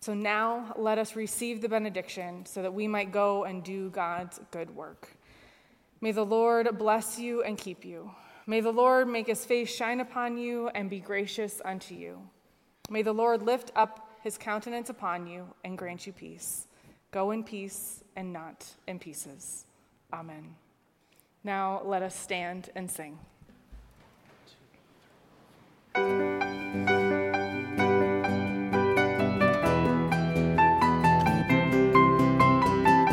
So 0.00 0.14
now 0.14 0.74
let 0.76 0.98
us 0.98 1.16
receive 1.16 1.60
the 1.60 1.68
benediction 1.68 2.46
so 2.46 2.62
that 2.62 2.72
we 2.72 2.86
might 2.86 3.10
go 3.10 3.44
and 3.44 3.64
do 3.64 3.90
God's 3.90 4.40
good 4.52 4.74
work. 4.74 5.17
May 6.00 6.12
the 6.12 6.24
Lord 6.24 6.78
bless 6.78 7.18
you 7.18 7.42
and 7.42 7.58
keep 7.58 7.84
you. 7.84 8.10
May 8.46 8.60
the 8.60 8.72
Lord 8.72 9.08
make 9.08 9.26
his 9.26 9.44
face 9.44 9.74
shine 9.74 10.00
upon 10.00 10.38
you 10.38 10.68
and 10.68 10.88
be 10.88 11.00
gracious 11.00 11.60
unto 11.64 11.94
you. 11.94 12.20
May 12.88 13.02
the 13.02 13.12
Lord 13.12 13.42
lift 13.42 13.72
up 13.76 14.08
his 14.22 14.38
countenance 14.38 14.88
upon 14.88 15.26
you 15.26 15.46
and 15.64 15.76
grant 15.76 16.06
you 16.06 16.12
peace. 16.12 16.66
Go 17.10 17.30
in 17.30 17.44
peace 17.44 18.02
and 18.16 18.32
not 18.32 18.66
in 18.86 18.98
pieces. 18.98 19.66
Amen. 20.12 20.54
Now 21.44 21.82
let 21.84 22.02
us 22.02 22.14
stand 22.18 22.70
and 22.74 22.90
sing. 22.90 23.18